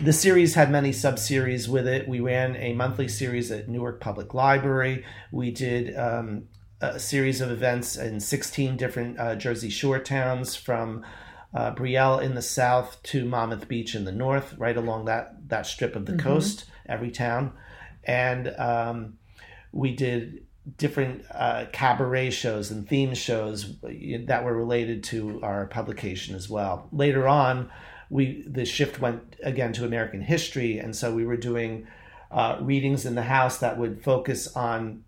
The 0.00 0.12
series 0.12 0.54
had 0.54 0.70
many 0.70 0.92
sub 0.92 1.18
series 1.18 1.68
with 1.68 1.88
it. 1.88 2.06
We 2.08 2.20
ran 2.20 2.56
a 2.56 2.72
monthly 2.72 3.08
series 3.08 3.50
at 3.50 3.68
Newark 3.68 4.00
Public 4.00 4.32
Library. 4.32 5.04
We 5.32 5.50
did 5.50 5.96
um, 5.96 6.44
a 6.80 7.00
series 7.00 7.40
of 7.40 7.50
events 7.50 7.96
in 7.96 8.20
16 8.20 8.76
different 8.76 9.18
uh, 9.18 9.34
Jersey 9.34 9.70
Shore 9.70 9.98
towns 9.98 10.54
from 10.54 11.04
uh, 11.54 11.74
Brielle 11.74 12.22
in 12.22 12.34
the 12.34 12.42
south 12.42 13.02
to 13.04 13.24
Monmouth 13.24 13.68
Beach 13.68 13.94
in 13.94 14.04
the 14.04 14.12
north, 14.12 14.54
right 14.58 14.76
along 14.76 15.06
that, 15.06 15.48
that 15.48 15.66
strip 15.66 15.96
of 15.96 16.06
the 16.06 16.12
mm-hmm. 16.12 16.28
coast, 16.28 16.66
every 16.86 17.10
town. 17.10 17.52
And 18.04 18.48
um, 18.58 19.18
we 19.72 19.94
did 19.94 20.44
different 20.76 21.24
uh, 21.30 21.66
cabaret 21.72 22.30
shows 22.30 22.70
and 22.70 22.86
theme 22.86 23.14
shows 23.14 23.76
that 23.82 24.44
were 24.44 24.54
related 24.54 25.02
to 25.02 25.40
our 25.42 25.66
publication 25.66 26.34
as 26.34 26.48
well. 26.48 26.88
Later 26.92 27.26
on, 27.26 27.70
we 28.10 28.42
the 28.46 28.64
shift 28.64 29.00
went 29.00 29.36
again 29.42 29.72
to 29.74 29.84
American 29.84 30.20
history, 30.20 30.78
and 30.78 30.94
so 30.94 31.14
we 31.14 31.24
were 31.24 31.36
doing 31.36 31.86
uh, 32.30 32.58
readings 32.60 33.06
in 33.06 33.14
the 33.14 33.22
house 33.22 33.58
that 33.58 33.78
would 33.78 34.02
focus 34.02 34.54
on 34.56 35.04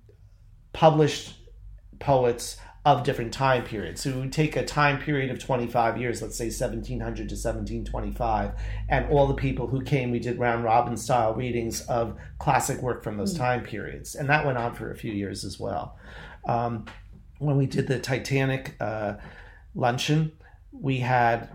published 0.73 1.35
poets 1.99 2.57
of 2.85 3.05
different 3.05 3.33
time 3.33 3.63
periods. 3.63 4.01
So 4.01 4.21
we 4.21 4.29
take 4.29 4.57
a 4.57 4.65
time 4.65 4.99
period 4.99 5.31
of 5.31 5.39
25 5.39 5.99
years, 5.99 6.23
let's 6.23 6.37
say 6.37 6.47
1700 6.47 6.99
to 6.99 7.35
1725, 7.35 8.53
and 8.89 9.07
all 9.11 9.27
the 9.27 9.35
people 9.35 9.67
who 9.67 9.83
came, 9.83 10.11
we 10.11 10.19
did 10.19 10.39
round 10.39 10.65
robin 10.65 10.97
style 10.97 11.35
readings 11.35 11.83
of 11.83 12.17
classic 12.39 12.81
work 12.81 13.05
from 13.05 13.19
those 13.19 13.35
mm. 13.35 13.39
time 13.39 13.63
periods. 13.63 14.15
And 14.15 14.31
that 14.31 14.47
went 14.47 14.57
on 14.57 14.75
for 14.75 14.91
a 14.91 14.97
few 14.97 15.13
years 15.13 15.45
as 15.45 15.61
well. 15.61 15.99
Um, 16.47 16.87
when 17.39 17.57
we 17.57 17.67
did 17.67 17.87
the 17.87 17.99
Titanic 17.99 18.77
uh, 18.81 19.15
luncheon, 19.75 20.33
we 20.73 21.01
had, 21.01 21.51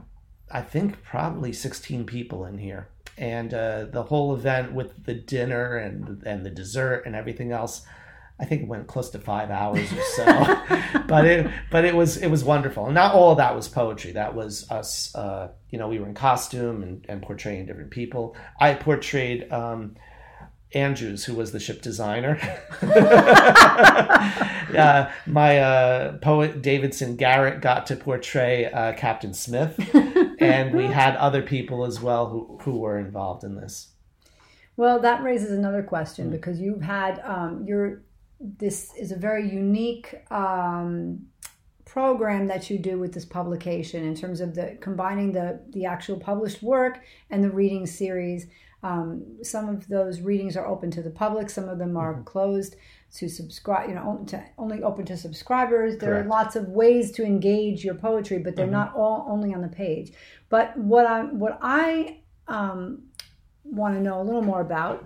I 0.52 0.62
think, 0.62 1.04
probably 1.04 1.54
16 1.54 2.06
people 2.06 2.46
in 2.46 2.60
here. 2.60 2.90
And 3.18 3.54
uh, 3.54 3.86
the 3.86 4.04
whole 4.04 4.36
event 4.36 4.74
with 4.74 5.06
the 5.06 5.14
dinner 5.14 5.78
and 5.78 6.22
and 6.28 6.46
the 6.46 6.50
dessert 6.50 7.04
and 7.06 7.16
everything 7.16 7.54
else, 7.54 7.86
I 8.38 8.46
think 8.46 8.64
it 8.64 8.68
went 8.68 8.88
close 8.88 9.10
to 9.12 9.20
five 9.20 9.50
hours 9.50 9.92
or 9.94 10.02
so, 10.16 10.26
but 11.08 11.26
it 11.26 11.50
but 11.72 11.86
it 11.86 11.96
was 11.96 12.18
it 12.18 12.28
was 12.28 12.44
wonderful. 12.44 12.86
And 12.86 12.94
not 12.94 13.14
all 13.14 13.32
of 13.32 13.38
that 13.38 13.56
was 13.56 13.70
poetry. 13.70 14.12
That 14.12 14.36
was 14.36 14.70
us. 14.70 15.16
Uh, 15.16 15.52
you 15.70 15.80
know, 15.80 15.88
we 15.88 16.00
were 16.00 16.08
in 16.08 16.16
costume 16.16 16.84
and, 16.84 17.06
and 17.08 17.22
portraying 17.22 17.66
different 17.66 17.92
people. 17.92 18.36
I 18.60 18.74
portrayed 18.74 19.50
um, 19.54 19.96
Andrews, 20.74 21.24
who 21.24 21.34
was 21.34 21.54
the 21.54 21.60
ship 21.62 21.82
designer. 21.82 22.38
uh, 24.78 25.10
my 25.26 25.60
uh, 25.60 26.18
poet 26.18 26.62
Davidson 26.62 27.16
Garrett 27.16 27.62
got 27.62 27.88
to 27.88 27.96
portray 27.96 28.66
uh, 28.66 28.92
Captain 28.94 29.34
Smith, 29.34 29.80
and 30.40 30.76
we 30.76 30.88
had 30.88 31.16
other 31.16 31.42
people 31.42 31.86
as 31.86 32.02
well 32.02 32.28
who 32.28 32.60
who 32.64 32.80
were 32.80 33.00
involved 33.00 33.46
in 33.46 33.56
this. 33.56 33.94
Well, 34.78 35.00
that 35.00 35.24
raises 35.24 35.52
another 35.52 35.84
question 35.84 36.30
because 36.30 36.60
you've 36.60 36.82
had 36.82 37.22
um, 37.24 37.64
your 37.66 38.02
this 38.40 38.94
is 38.96 39.12
a 39.12 39.16
very 39.16 39.50
unique 39.50 40.16
um, 40.32 41.28
program 41.86 42.48
that 42.48 42.70
you 42.70 42.78
do 42.78 43.00
with 43.00 43.14
this 43.14 43.26
publication 43.26 44.04
in 44.04 44.16
terms 44.16 44.42
of 44.42 44.54
the 44.54 44.78
combining 44.82 45.32
the 45.32 45.62
the 45.70 45.86
actual 45.86 46.20
published 46.20 46.62
work 46.62 47.00
and 47.30 47.44
the 47.44 47.50
reading 47.50 47.86
series. 47.86 48.48
Um, 48.84 49.38
some 49.42 49.70
of 49.70 49.88
those 49.88 50.22
readings 50.22 50.58
are 50.58 50.68
open 50.68 50.92
to 50.92 51.02
the 51.02 51.10
public. 51.10 51.50
Some 51.50 51.70
of 51.70 51.80
them 51.80 51.98
are 51.98 52.14
mm-hmm. 52.14 52.24
closed 52.24 52.76
to 53.16 53.30
subscribe. 53.30 53.88
You 53.90 53.96
know, 53.96 54.24
to, 54.28 54.44
only 54.58 54.84
open 54.84 55.06
to 55.06 55.18
subscribers. 55.18 55.98
There 55.98 56.12
Correct. 56.12 56.26
are 56.26 56.30
lots 56.30 56.56
of 56.56 56.68
ways 56.68 57.12
to 57.14 57.24
engage 57.24 57.86
your 57.86 57.96
poetry, 57.96 58.40
but 58.40 58.56
they're 58.56 58.66
mm-hmm. 58.66 58.74
not 58.74 58.96
all 58.96 59.26
only 59.30 59.54
on 59.54 59.62
the 59.62 59.70
page. 59.70 60.12
But 60.50 60.78
what 60.78 61.06
I 61.08 61.22
what 61.24 61.58
I 61.62 62.20
um, 62.48 63.04
want 63.64 63.96
to 63.96 64.02
know 64.02 64.22
a 64.22 64.24
little 64.24 64.44
more 64.44 64.62
about 64.62 65.06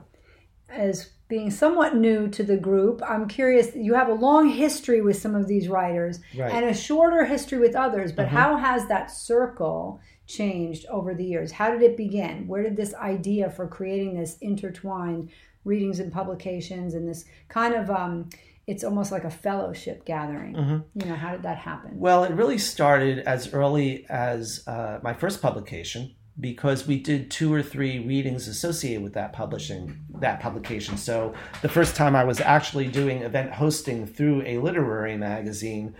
is 0.75 1.11
being 1.29 1.51
somewhat 1.51 1.95
new 1.95 2.27
to 2.27 2.43
the 2.43 2.57
group, 2.57 3.01
I'm 3.07 3.27
curious. 3.27 3.75
You 3.75 3.93
have 3.93 4.09
a 4.09 4.13
long 4.13 4.49
history 4.49 5.01
with 5.01 5.15
some 5.17 5.35
of 5.35 5.47
these 5.47 5.69
writers 5.69 6.19
right. 6.35 6.51
and 6.51 6.65
a 6.65 6.73
shorter 6.73 7.23
history 7.23 7.59
with 7.59 7.75
others, 7.75 8.11
but 8.11 8.25
uh-huh. 8.25 8.37
how 8.37 8.57
has 8.57 8.87
that 8.87 9.11
circle 9.11 10.01
changed 10.25 10.87
over 10.89 11.13
the 11.13 11.23
years? 11.23 11.51
How 11.51 11.69
did 11.71 11.83
it 11.83 11.95
begin? 11.95 12.47
Where 12.47 12.63
did 12.63 12.75
this 12.75 12.95
idea 12.95 13.51
for 13.51 13.67
creating 13.67 14.19
this 14.19 14.37
intertwined 14.39 15.29
readings 15.63 15.99
and 15.99 16.11
publications 16.11 16.95
and 16.95 17.07
this 17.07 17.25
kind 17.47 17.75
of 17.75 17.91
um, 17.91 18.29
it's 18.69 18.83
almost 18.83 19.11
like 19.11 19.23
a 19.23 19.31
fellowship 19.31 20.05
gathering. 20.05 20.53
Mm-hmm. 20.53 20.99
You 20.99 21.05
know, 21.07 21.15
how 21.15 21.31
did 21.31 21.41
that 21.41 21.57
happen? 21.57 21.99
Well, 21.99 22.23
it 22.23 22.33
really 22.33 22.59
started 22.59 23.17
as 23.19 23.51
early 23.51 24.05
as 24.09 24.63
uh, 24.67 24.99
my 25.01 25.15
first 25.15 25.41
publication, 25.41 26.13
because 26.39 26.87
we 26.87 26.99
did 26.99 27.29
two 27.29 27.53
or 27.53 27.61
three 27.61 27.99
readings 27.99 28.47
associated 28.47 29.03
with 29.03 29.13
that 29.13 29.33
publishing 29.33 29.99
that 30.19 30.39
publication. 30.39 30.97
So 30.97 31.33
the 31.61 31.69
first 31.69 31.95
time 31.95 32.15
I 32.15 32.23
was 32.23 32.39
actually 32.39 32.87
doing 32.87 33.23
event 33.23 33.53
hosting 33.53 34.05
through 34.07 34.43
a 34.45 34.57
literary 34.57 35.17
magazine 35.17 35.95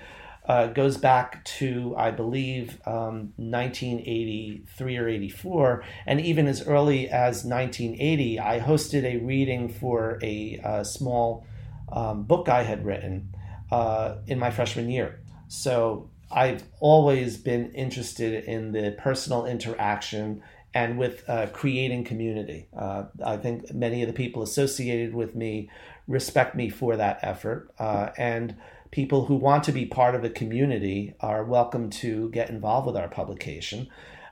uh, 0.46 0.68
goes 0.68 0.98
back 0.98 1.44
to 1.46 1.94
I 1.96 2.12
believe 2.12 2.80
um, 2.88 3.34
1983 3.38 4.98
or 4.98 5.08
84, 5.08 5.84
and 6.08 6.20
even 6.20 6.48
as 6.48 6.68
early 6.68 7.08
as 7.08 7.46
1980, 7.46 8.40
I 8.40 8.60
hosted 8.60 9.04
a 9.04 9.18
reading 9.18 9.70
for 9.70 10.18
a, 10.24 10.60
a 10.64 10.84
small 10.84 11.46
um, 11.92 12.24
book 12.24 12.50
I 12.50 12.64
had 12.64 12.84
written 12.84 13.36
uh, 13.72 14.16
in 14.26 14.40
my 14.40 14.50
freshman 14.50 14.90
year. 14.90 15.20
So 15.50 16.09
I've 16.32 16.64
always 16.80 17.38
been 17.38 17.72
interested 17.72 18.44
in 18.46 18.72
the 18.72 18.96
personal 18.98 19.46
interaction 19.46 20.44
and 20.74 21.00
with 21.00 21.28
uh, 21.28 21.48
creating 21.48 22.04
community. 22.04 22.68
Uh, 22.78 23.06
I 23.26 23.38
think 23.38 23.74
many 23.74 24.04
of 24.04 24.08
the 24.08 24.14
people 24.14 24.44
associated 24.44 25.16
with 25.16 25.36
me 25.36 25.70
respect 26.08 26.56
me 26.56 26.70
for 26.70 26.96
that 26.98 27.20
effort. 27.24 27.72
Uh, 27.80 28.10
and 28.18 28.56
people 28.92 29.26
who 29.26 29.36
want 29.36 29.64
to 29.64 29.72
be 29.72 29.86
part 29.86 30.16
of 30.16 30.24
a 30.24 30.30
community 30.30 31.16
are 31.20 31.44
welcome 31.44 31.90
to 31.90 32.30
get 32.30 32.50
involved 32.50 32.86
with 32.88 32.98
our 32.98 33.08
publication. 33.08 33.88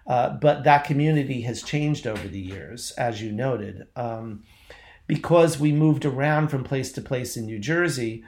Uh, 0.05 0.29
but 0.29 0.63
that 0.63 0.83
community 0.83 1.41
has 1.41 1.62
changed 1.62 2.07
over 2.07 2.27
the 2.27 2.39
years, 2.39 2.91
as 2.91 3.21
you 3.21 3.31
noted. 3.31 3.88
Um, 3.95 4.43
because 5.05 5.60
we 5.60 5.71
moved 5.71 6.05
around 6.05 6.49
from 6.49 6.63
place 6.63 6.91
to 6.93 7.01
place 7.01 7.36
in 7.36 7.45
New 7.45 7.60
Jersey, 7.60 8.23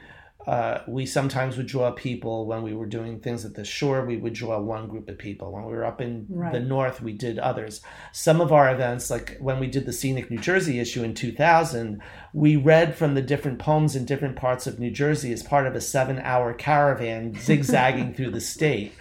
uh, 0.49 0.81
we 0.87 1.05
sometimes 1.05 1.57
would 1.57 1.67
draw 1.67 1.91
people 1.91 2.47
when 2.47 2.63
we 2.63 2.73
were 2.73 2.87
doing 2.87 3.19
things 3.19 3.45
at 3.45 3.53
the 3.53 3.63
shore. 3.63 4.03
We 4.03 4.17
would 4.17 4.33
draw 4.33 4.59
one 4.59 4.87
group 4.87 5.07
of 5.07 5.19
people. 5.19 5.51
When 5.51 5.63
we 5.63 5.73
were 5.73 5.85
up 5.85 6.01
in 6.01 6.25
right. 6.27 6.51
the 6.51 6.59
north, 6.59 7.03
we 7.03 7.13
did 7.13 7.37
others. 7.37 7.81
Some 8.13 8.41
of 8.41 8.51
our 8.51 8.73
events, 8.73 9.11
like 9.11 9.37
when 9.39 9.59
we 9.59 9.67
did 9.67 9.85
the 9.85 9.93
Scenic 9.93 10.31
New 10.31 10.39
Jersey 10.39 10.79
issue 10.79 11.03
in 11.03 11.13
2000, 11.13 12.01
we 12.33 12.55
read 12.55 12.95
from 12.95 13.13
the 13.13 13.21
different 13.21 13.59
poems 13.59 13.95
in 13.95 14.05
different 14.05 14.37
parts 14.37 14.65
of 14.65 14.79
New 14.79 14.89
Jersey 14.89 15.31
as 15.31 15.43
part 15.43 15.67
of 15.67 15.75
a 15.75 15.81
seven 15.81 16.17
hour 16.17 16.55
caravan 16.55 17.35
zigzagging 17.39 18.15
through 18.15 18.31
the 18.31 18.41
state. 18.41 18.93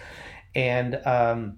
And 0.53 1.01
um, 1.03 1.57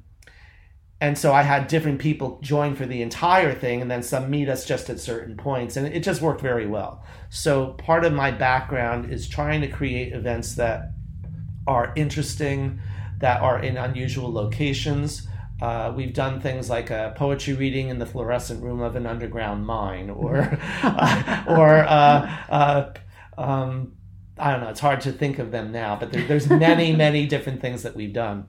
and 1.02 1.18
so 1.18 1.34
I 1.34 1.42
had 1.42 1.68
different 1.68 2.00
people 2.00 2.38
join 2.44 2.76
for 2.76 2.86
the 2.86 3.02
entire 3.02 3.56
thing, 3.56 3.82
and 3.82 3.90
then 3.90 4.04
some 4.04 4.30
meet 4.30 4.48
us 4.48 4.66
just 4.66 4.88
at 4.88 5.00
certain 5.00 5.36
points, 5.36 5.76
and 5.76 5.88
it 5.88 6.02
just 6.02 6.22
worked 6.22 6.42
very 6.42 6.68
well. 6.68 7.04
So 7.32 7.70
part 7.74 8.06
of 8.06 8.14
my 8.14 8.30
background 8.30 9.12
is 9.12 9.28
trying 9.28 9.62
to 9.62 9.68
create 9.68 10.14
events 10.14 10.54
that 10.56 10.92
are 11.66 11.92
interesting, 11.96 12.80
that 13.18 13.42
are 13.42 13.60
in 13.60 13.78
unusual 13.78 14.32
locations. 14.32 15.28
Uh, 15.60 15.92
we've 15.96 16.14
done 16.14 16.40
things 16.40 16.70
like 16.70 16.92
a 16.92 17.16
poetry 17.18 17.56
reading 17.56 17.90
in 17.90 17.98
the 17.98 18.06
fluorescent 18.06 18.62
room 18.64 18.80
of 18.80 18.96
an 18.96 19.08
underground 19.08 19.66
mine, 19.66 20.12
or 20.12 20.60
uh, 20.84 21.44
or 21.50 21.78
uh, 21.80 22.38
uh 22.50 22.94
um, 23.40 23.94
I 24.38 24.52
don't 24.52 24.62
know. 24.62 24.70
It's 24.70 24.80
hard 24.80 25.02
to 25.02 25.12
think 25.12 25.40
of 25.40 25.50
them 25.50 25.72
now, 25.72 25.96
but 25.96 26.12
there, 26.12 26.28
there's 26.28 26.48
many, 26.48 26.96
many 26.96 27.26
different 27.26 27.60
things 27.60 27.82
that 27.84 27.96
we've 27.96 28.14
done. 28.14 28.46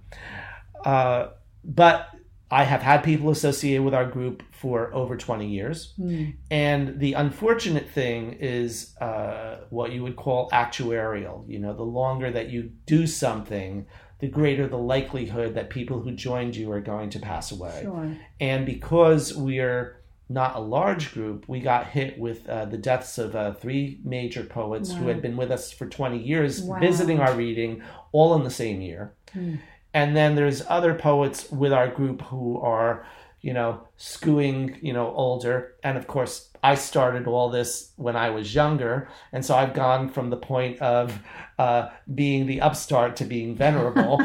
Uh, 0.84 1.28
but 1.64 2.11
I 2.52 2.64
have 2.64 2.82
had 2.82 3.02
people 3.02 3.30
associated 3.30 3.82
with 3.82 3.94
our 3.94 4.04
group 4.04 4.42
for 4.52 4.92
over 4.92 5.16
20 5.16 5.48
years. 5.48 5.94
Mm. 5.98 6.34
And 6.50 7.00
the 7.00 7.14
unfortunate 7.14 7.88
thing 7.88 8.34
is 8.34 8.94
uh, 9.00 9.62
what 9.70 9.92
you 9.92 10.02
would 10.02 10.16
call 10.16 10.50
actuarial. 10.50 11.48
You 11.48 11.60
know, 11.60 11.72
the 11.72 11.82
longer 11.82 12.30
that 12.30 12.50
you 12.50 12.70
do 12.84 13.06
something, 13.06 13.86
the 14.18 14.28
greater 14.28 14.68
the 14.68 14.76
likelihood 14.76 15.54
that 15.54 15.70
people 15.70 16.02
who 16.02 16.12
joined 16.12 16.54
you 16.54 16.70
are 16.72 16.82
going 16.82 17.08
to 17.10 17.18
pass 17.20 17.52
away. 17.52 17.80
Sure. 17.84 18.14
And 18.38 18.66
because 18.66 19.34
we're 19.34 20.02
not 20.28 20.54
a 20.54 20.60
large 20.60 21.14
group, 21.14 21.48
we 21.48 21.60
got 21.60 21.86
hit 21.86 22.18
with 22.18 22.46
uh, 22.50 22.66
the 22.66 22.76
deaths 22.76 23.16
of 23.16 23.34
uh, 23.34 23.54
three 23.54 23.98
major 24.04 24.44
poets 24.44 24.90
wow. 24.90 24.96
who 24.96 25.08
had 25.08 25.22
been 25.22 25.38
with 25.38 25.50
us 25.50 25.72
for 25.72 25.86
20 25.86 26.18
years, 26.18 26.60
wow. 26.60 26.78
visiting 26.78 27.18
our 27.18 27.34
reading, 27.34 27.82
all 28.12 28.34
in 28.34 28.44
the 28.44 28.50
same 28.50 28.82
year. 28.82 29.14
Mm. 29.34 29.58
And 29.94 30.16
then 30.16 30.34
there's 30.34 30.62
other 30.68 30.94
poets 30.94 31.50
with 31.50 31.72
our 31.72 31.88
group 31.88 32.22
who 32.22 32.58
are, 32.60 33.06
you 33.40 33.52
know, 33.52 33.86
skewing, 33.98 34.82
you 34.82 34.92
know, 34.92 35.12
older. 35.14 35.74
And 35.82 35.98
of 35.98 36.06
course, 36.06 36.48
I 36.62 36.76
started 36.76 37.26
all 37.26 37.50
this 37.50 37.92
when 37.96 38.16
I 38.16 38.30
was 38.30 38.54
younger. 38.54 39.08
And 39.32 39.44
so 39.44 39.54
I've 39.54 39.74
gone 39.74 40.08
from 40.08 40.30
the 40.30 40.36
point 40.36 40.80
of 40.80 41.18
uh, 41.58 41.90
being 42.14 42.46
the 42.46 42.60
upstart 42.60 43.16
to 43.16 43.24
being 43.24 43.54
venerable. 43.54 44.18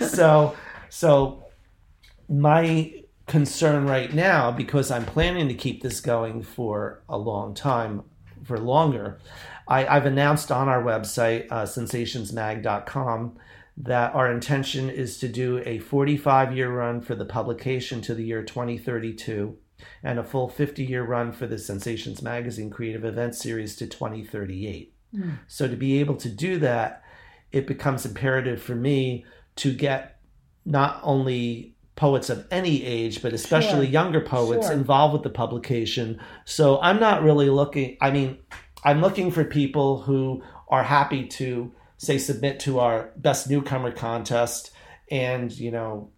so, 0.08 0.54
so 0.90 1.44
my 2.28 3.02
concern 3.26 3.86
right 3.86 4.12
now 4.12 4.50
because 4.50 4.90
I'm 4.90 5.06
planning 5.06 5.48
to 5.48 5.54
keep 5.54 5.82
this 5.82 6.00
going 6.00 6.42
for 6.42 7.02
a 7.08 7.16
long 7.16 7.54
time, 7.54 8.02
for 8.44 8.58
longer. 8.58 9.18
I, 9.68 9.84
have 9.84 10.06
announced 10.06 10.50
on 10.50 10.68
our 10.68 10.82
website, 10.82 11.46
uh, 11.50 11.62
sensationsmag.com, 11.62 13.38
that 13.76 14.14
our 14.14 14.30
intention 14.30 14.90
is 14.90 15.18
to 15.18 15.28
do 15.28 15.62
a 15.64 15.78
45 15.78 16.56
year 16.56 16.70
run 16.70 17.00
for 17.00 17.14
the 17.14 17.24
publication 17.24 18.00
to 18.02 18.14
the 18.14 18.24
year 18.24 18.42
2032 18.42 19.56
and 20.02 20.18
a 20.18 20.24
full 20.24 20.48
50 20.48 20.84
year 20.84 21.04
run 21.04 21.32
for 21.32 21.46
the 21.46 21.58
Sensations 21.58 22.22
Magazine 22.22 22.70
Creative 22.70 23.04
Event 23.04 23.34
Series 23.34 23.76
to 23.76 23.86
2038. 23.86 24.94
Mm. 25.14 25.38
So, 25.46 25.68
to 25.68 25.76
be 25.76 26.00
able 26.00 26.16
to 26.16 26.28
do 26.28 26.58
that, 26.58 27.02
it 27.50 27.66
becomes 27.66 28.06
imperative 28.06 28.62
for 28.62 28.74
me 28.74 29.24
to 29.56 29.74
get 29.74 30.18
not 30.64 31.00
only 31.02 31.74
poets 31.96 32.30
of 32.30 32.46
any 32.50 32.84
age, 32.84 33.22
but 33.22 33.32
especially 33.32 33.86
sure. 33.86 33.92
younger 33.92 34.20
poets 34.20 34.66
sure. 34.66 34.74
involved 34.74 35.12
with 35.12 35.22
the 35.22 35.30
publication. 35.30 36.18
So 36.44 36.80
I'm 36.80 36.98
not 36.98 37.22
really 37.22 37.50
looking, 37.50 37.96
I 38.00 38.10
mean, 38.10 38.38
I'm 38.84 39.00
looking 39.00 39.30
for 39.30 39.44
people 39.44 40.00
who 40.02 40.42
are 40.68 40.82
happy 40.82 41.26
to, 41.26 41.72
say, 42.02 42.18
submit 42.18 42.58
to 42.58 42.80
our 42.80 43.12
best 43.16 43.48
newcomer 43.48 43.92
contest 43.92 44.72
and, 45.08 45.52
you 45.52 45.70
know, 45.70 46.10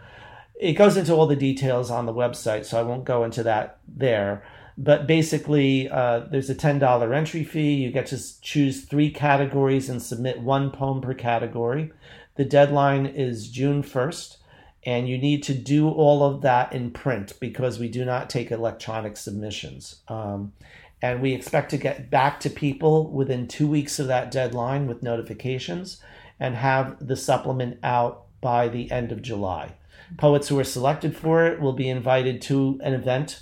It 0.59 0.73
goes 0.73 0.97
into 0.97 1.13
all 1.13 1.25
the 1.25 1.35
details 1.37 1.89
on 1.89 2.05
the 2.05 2.13
website, 2.13 2.65
so 2.65 2.79
I 2.79 2.83
won't 2.83 3.05
go 3.05 3.23
into 3.23 3.43
that 3.43 3.79
there. 3.87 4.43
But 4.77 5.05
basically, 5.05 5.89
uh, 5.89 6.21
there's 6.31 6.49
a 6.49 6.55
$10 6.55 7.15
entry 7.15 7.43
fee. 7.43 7.75
You 7.75 7.91
get 7.91 8.07
to 8.07 8.41
choose 8.41 8.85
three 8.85 9.11
categories 9.11 9.89
and 9.89 10.01
submit 10.01 10.41
one 10.41 10.71
poem 10.71 11.01
per 11.01 11.13
category. 11.13 11.91
The 12.35 12.45
deadline 12.45 13.05
is 13.05 13.49
June 13.49 13.83
1st, 13.83 14.37
and 14.85 15.07
you 15.07 15.17
need 15.17 15.43
to 15.43 15.53
do 15.53 15.89
all 15.89 16.23
of 16.23 16.41
that 16.41 16.73
in 16.73 16.91
print 16.91 17.33
because 17.39 17.77
we 17.77 17.87
do 17.87 18.03
not 18.03 18.29
take 18.29 18.51
electronic 18.51 19.17
submissions. 19.17 20.01
Um, 20.07 20.53
and 21.03 21.21
we 21.21 21.33
expect 21.33 21.69
to 21.71 21.77
get 21.77 22.09
back 22.09 22.39
to 22.39 22.49
people 22.49 23.11
within 23.11 23.47
two 23.47 23.67
weeks 23.67 23.99
of 23.99 24.07
that 24.07 24.31
deadline 24.31 24.87
with 24.87 25.03
notifications 25.03 26.01
and 26.39 26.55
have 26.55 27.05
the 27.05 27.15
supplement 27.15 27.77
out 27.83 28.23
by 28.41 28.67
the 28.69 28.89
end 28.89 29.11
of 29.11 29.21
July. 29.21 29.73
Poets 30.17 30.47
who 30.47 30.59
are 30.59 30.63
selected 30.63 31.15
for 31.15 31.45
it 31.45 31.59
will 31.59 31.73
be 31.73 31.89
invited 31.89 32.41
to 32.43 32.79
an 32.83 32.93
event 32.93 33.41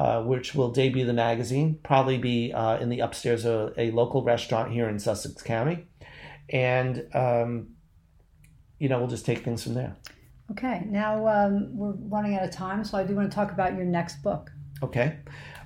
uh, 0.00 0.22
which 0.22 0.54
will 0.54 0.70
debut 0.70 1.04
the 1.04 1.12
magazine, 1.12 1.78
probably 1.82 2.16
be 2.16 2.54
uh, 2.54 2.78
in 2.78 2.88
the 2.88 3.00
upstairs 3.00 3.44
of 3.44 3.74
a 3.76 3.90
local 3.90 4.22
restaurant 4.22 4.72
here 4.72 4.88
in 4.88 4.98
Sussex 4.98 5.42
County. 5.42 5.84
And, 6.48 7.06
um, 7.12 7.74
you 8.78 8.88
know, 8.88 8.98
we'll 8.98 9.08
just 9.08 9.26
take 9.26 9.44
things 9.44 9.62
from 9.62 9.74
there. 9.74 9.94
Okay. 10.52 10.84
Now 10.86 11.28
um, 11.28 11.76
we're 11.76 11.92
running 11.92 12.34
out 12.34 12.44
of 12.44 12.50
time, 12.50 12.82
so 12.82 12.96
I 12.96 13.04
do 13.04 13.14
want 13.14 13.30
to 13.30 13.34
talk 13.34 13.52
about 13.52 13.74
your 13.74 13.84
next 13.84 14.22
book. 14.22 14.50
Okay. 14.82 15.18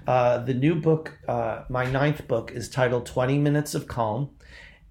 Uh, 0.05 0.39
the 0.39 0.53
new 0.53 0.75
book, 0.75 1.17
uh, 1.29 1.63
my 1.69 1.85
ninth 1.85 2.27
book, 2.27 2.51
is 2.51 2.69
titled 2.69 3.07
20 3.07 3.39
Minutes 3.39 3.77
of 3.77 3.87
Calm, 3.87 4.31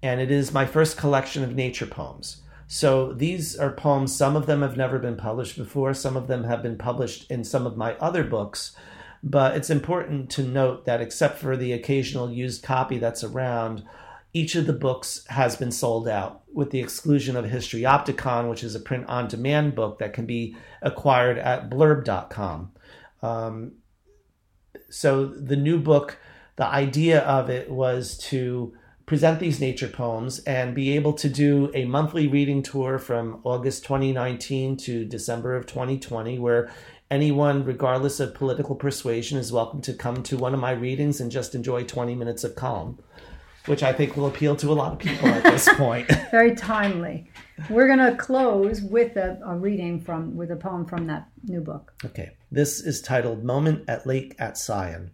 and 0.02 0.22
it 0.22 0.30
is 0.30 0.54
my 0.54 0.64
first 0.64 0.96
collection 0.96 1.44
of 1.44 1.54
nature 1.54 1.84
poems. 1.84 2.40
So 2.66 3.12
these 3.12 3.58
are 3.58 3.70
poems, 3.70 4.16
some 4.16 4.36
of 4.36 4.46
them 4.46 4.62
have 4.62 4.78
never 4.78 4.98
been 4.98 5.16
published 5.16 5.58
before, 5.58 5.92
some 5.92 6.16
of 6.16 6.28
them 6.28 6.44
have 6.44 6.62
been 6.62 6.78
published 6.78 7.30
in 7.30 7.44
some 7.44 7.66
of 7.66 7.76
my 7.76 7.92
other 7.96 8.24
books. 8.24 8.74
But 9.26 9.56
it's 9.56 9.70
important 9.70 10.28
to 10.32 10.42
note 10.42 10.84
that 10.84 11.00
except 11.00 11.38
for 11.38 11.56
the 11.56 11.72
occasional 11.72 12.30
used 12.30 12.62
copy 12.62 12.98
that's 12.98 13.24
around, 13.24 13.82
each 14.34 14.54
of 14.54 14.66
the 14.66 14.74
books 14.74 15.24
has 15.28 15.56
been 15.56 15.72
sold 15.72 16.06
out, 16.06 16.42
with 16.52 16.70
the 16.70 16.80
exclusion 16.80 17.34
of 17.34 17.46
Histriopticon, 17.46 18.50
which 18.50 18.62
is 18.62 18.74
a 18.74 18.80
print 18.80 19.06
on 19.08 19.26
demand 19.26 19.74
book 19.74 19.98
that 19.98 20.12
can 20.12 20.26
be 20.26 20.54
acquired 20.82 21.38
at 21.38 21.70
blurb.com. 21.70 22.72
Um, 23.22 23.72
so 24.90 25.24
the 25.24 25.56
new 25.56 25.78
book, 25.78 26.18
the 26.56 26.66
idea 26.66 27.20
of 27.20 27.48
it 27.48 27.70
was 27.70 28.18
to 28.18 28.74
present 29.06 29.38
these 29.38 29.60
nature 29.60 29.88
poems 29.88 30.38
and 30.40 30.74
be 30.74 30.94
able 30.96 31.12
to 31.12 31.28
do 31.28 31.70
a 31.74 31.84
monthly 31.84 32.26
reading 32.26 32.62
tour 32.62 32.98
from 32.98 33.40
August 33.44 33.84
2019 33.84 34.76
to 34.78 35.04
December 35.04 35.56
of 35.56 35.66
2020, 35.66 36.38
where 36.38 36.70
anyone, 37.14 37.64
regardless 37.64 38.18
of 38.18 38.34
political 38.34 38.74
persuasion, 38.74 39.38
is 39.38 39.52
welcome 39.52 39.80
to 39.82 39.94
come 39.94 40.24
to 40.24 40.36
one 40.36 40.52
of 40.52 40.58
my 40.58 40.72
readings 40.72 41.20
and 41.20 41.30
just 41.30 41.54
enjoy 41.54 41.84
20 41.84 42.16
minutes 42.16 42.42
of 42.42 42.56
calm, 42.56 42.98
which 43.66 43.84
I 43.84 43.92
think 43.92 44.16
will 44.16 44.26
appeal 44.26 44.56
to 44.56 44.72
a 44.72 44.74
lot 44.74 44.92
of 44.92 44.98
people 44.98 45.28
at 45.28 45.44
this 45.44 45.68
point. 45.76 46.10
Very 46.32 46.56
timely. 46.56 47.30
We're 47.70 47.86
going 47.86 48.00
to 48.00 48.16
close 48.16 48.82
with 48.82 49.16
a, 49.16 49.38
a, 49.46 49.56
reading 49.56 50.00
from 50.00 50.34
with 50.34 50.50
a 50.50 50.56
poem 50.56 50.86
from 50.86 51.06
that 51.06 51.28
new 51.44 51.60
book. 51.60 51.92
Okay. 52.04 52.32
This 52.50 52.80
is 52.80 53.00
titled 53.00 53.44
Moment 53.44 53.84
at 53.86 54.08
Lake 54.08 54.34
Atsion. 54.40 55.12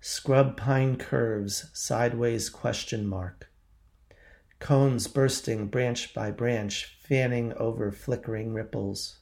Scrub 0.00 0.56
pine 0.56 0.96
curves, 0.96 1.70
sideways 1.74 2.48
question 2.48 3.04
mark. 3.04 3.50
Cones 4.60 5.08
bursting 5.08 5.66
branch 5.66 6.14
by 6.14 6.30
branch, 6.30 6.96
fanning 7.02 7.52
over 7.54 7.90
flickering 7.90 8.54
ripples. 8.54 9.19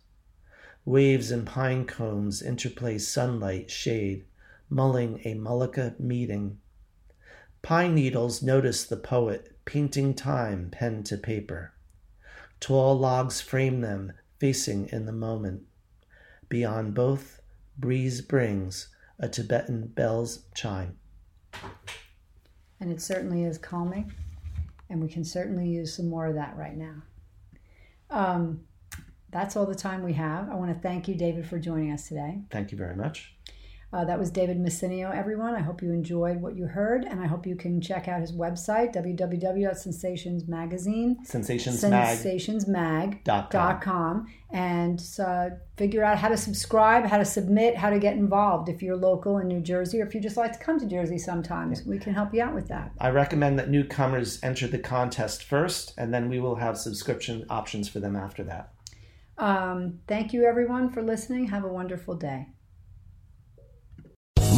Waves 0.89 1.31
and 1.31 1.47
pine 1.47 1.85
cones 1.85 2.41
interplay 2.41 2.97
sunlight, 2.97 3.71
shade, 3.71 4.25
mulling 4.71 5.21
a 5.23 5.35
Mullica 5.35 6.01
meeting. 6.01 6.61
Pine 7.61 7.95
needles 7.95 8.43
notice 8.43 8.85
the 8.85 8.97
poet, 8.97 9.55
painting 9.67 10.15
time 10.15 10.71
pen 10.71 11.03
to 11.03 11.19
paper. 11.19 11.75
Tall 12.59 12.99
logs 12.99 13.39
frame 13.43 13.83
them, 13.83 14.15
facing 14.39 14.89
in 14.89 15.05
the 15.05 15.13
moment. 15.13 15.65
Beyond 16.49 16.95
both, 16.95 17.43
breeze 17.77 18.23
brings 18.23 18.89
a 19.19 19.29
Tibetan 19.29 19.89
bell's 19.89 20.47
chime. 20.55 20.97
And 22.81 22.91
it 22.91 23.03
certainly 23.03 23.45
is 23.45 23.59
calming, 23.59 24.11
and 24.89 25.03
we 25.03 25.09
can 25.11 25.27
certainly 25.27 25.69
use 25.69 25.95
some 25.95 26.09
more 26.09 26.29
of 26.29 26.37
that 26.37 26.57
right 26.57 26.79
now. 26.79 27.03
Um, 28.09 28.61
that's 29.31 29.57
all 29.57 29.67
the 29.67 29.75
time 29.75 30.03
we 30.03 30.15
have. 30.15 30.51
I 30.51 30.55
want 30.55 30.75
to 30.75 30.81
thank 30.81 31.09
you, 31.09 31.15
David, 31.15 31.47
for 31.47 31.59
joining 31.59 31.93
us 31.93 32.09
today. 32.09 32.41
Thank 32.51 32.73
you 32.73 32.79
very 32.79 32.97
much. 32.97 33.35
Uh, 33.91 34.05
that 34.05 34.19
was 34.19 34.31
David 34.31 34.59
Messineo, 34.59 35.17
everyone. 35.17 35.55
I 35.55 35.61
hope 35.61 35.81
you 35.81 35.93
enjoyed 35.93 36.43
what 36.43 36.55
you 36.55 36.67
heard, 36.67 37.05
and 37.05 37.23
I 37.23 37.27
hope 37.27 37.47
you 37.47 37.57
can 37.57 37.81
check 37.81 38.07
out 38.07 38.21
his 38.21 38.33
website, 38.33 38.95
www.sensationsmagazine, 38.95 41.27
sensationsmag.com, 41.27 44.27
and 44.51 45.03
uh, 45.19 45.49
figure 45.79 46.05
out 46.05 46.19
how 46.19 46.29
to 46.29 46.37
subscribe, 46.37 47.07
how 47.07 47.17
to 47.17 47.25
submit, 47.25 47.77
how 47.77 47.89
to 47.89 47.99
get 47.99 48.19
involved 48.19 48.69
if 48.69 48.83
you're 48.83 48.95
local 48.95 49.39
in 49.39 49.49
New 49.49 49.61
Jersey, 49.61 50.03
or 50.03 50.07
if 50.07 50.15
you 50.15 50.21
just 50.21 50.37
like 50.37 50.53
to 50.53 50.59
come 50.59 50.79
to 50.79 50.87
Jersey 50.87 51.17
sometimes. 51.17 51.83
We 51.87 51.99
can 51.99 52.13
help 52.13 52.35
you 52.35 52.43
out 52.43 52.55
with 52.55 52.69
that. 52.69 52.93
I 53.01 53.09
recommend 53.09 53.59
that 53.59 53.71
newcomers 53.71 54.39
enter 54.43 54.67
the 54.67 54.79
contest 54.79 55.45
first, 55.45 55.95
and 55.97 56.13
then 56.13 56.29
we 56.29 56.41
will 56.41 56.57
have 56.57 56.77
subscription 56.77 57.47
options 57.49 57.89
for 57.89 58.01
them 58.01 58.17
after 58.17 58.45
that. 58.45 58.75
Um, 59.39 60.01
thank 60.09 60.33
you, 60.33 60.45
everyone, 60.45 60.91
for 60.91 61.03
listening. 61.03 61.47
Have 61.47 61.65
a 61.65 61.69
wonderful 61.69 62.17
day. 62.17 62.49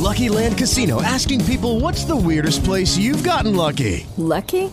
Lucky 0.00 0.30
Land 0.30 0.56
Casino 0.56 1.02
asking 1.02 1.44
people 1.44 1.78
what's 1.78 2.04
the 2.04 2.16
weirdest 2.16 2.64
place 2.64 2.96
you've 2.96 3.22
gotten 3.22 3.54
lucky? 3.54 4.06
Lucky? 4.16 4.72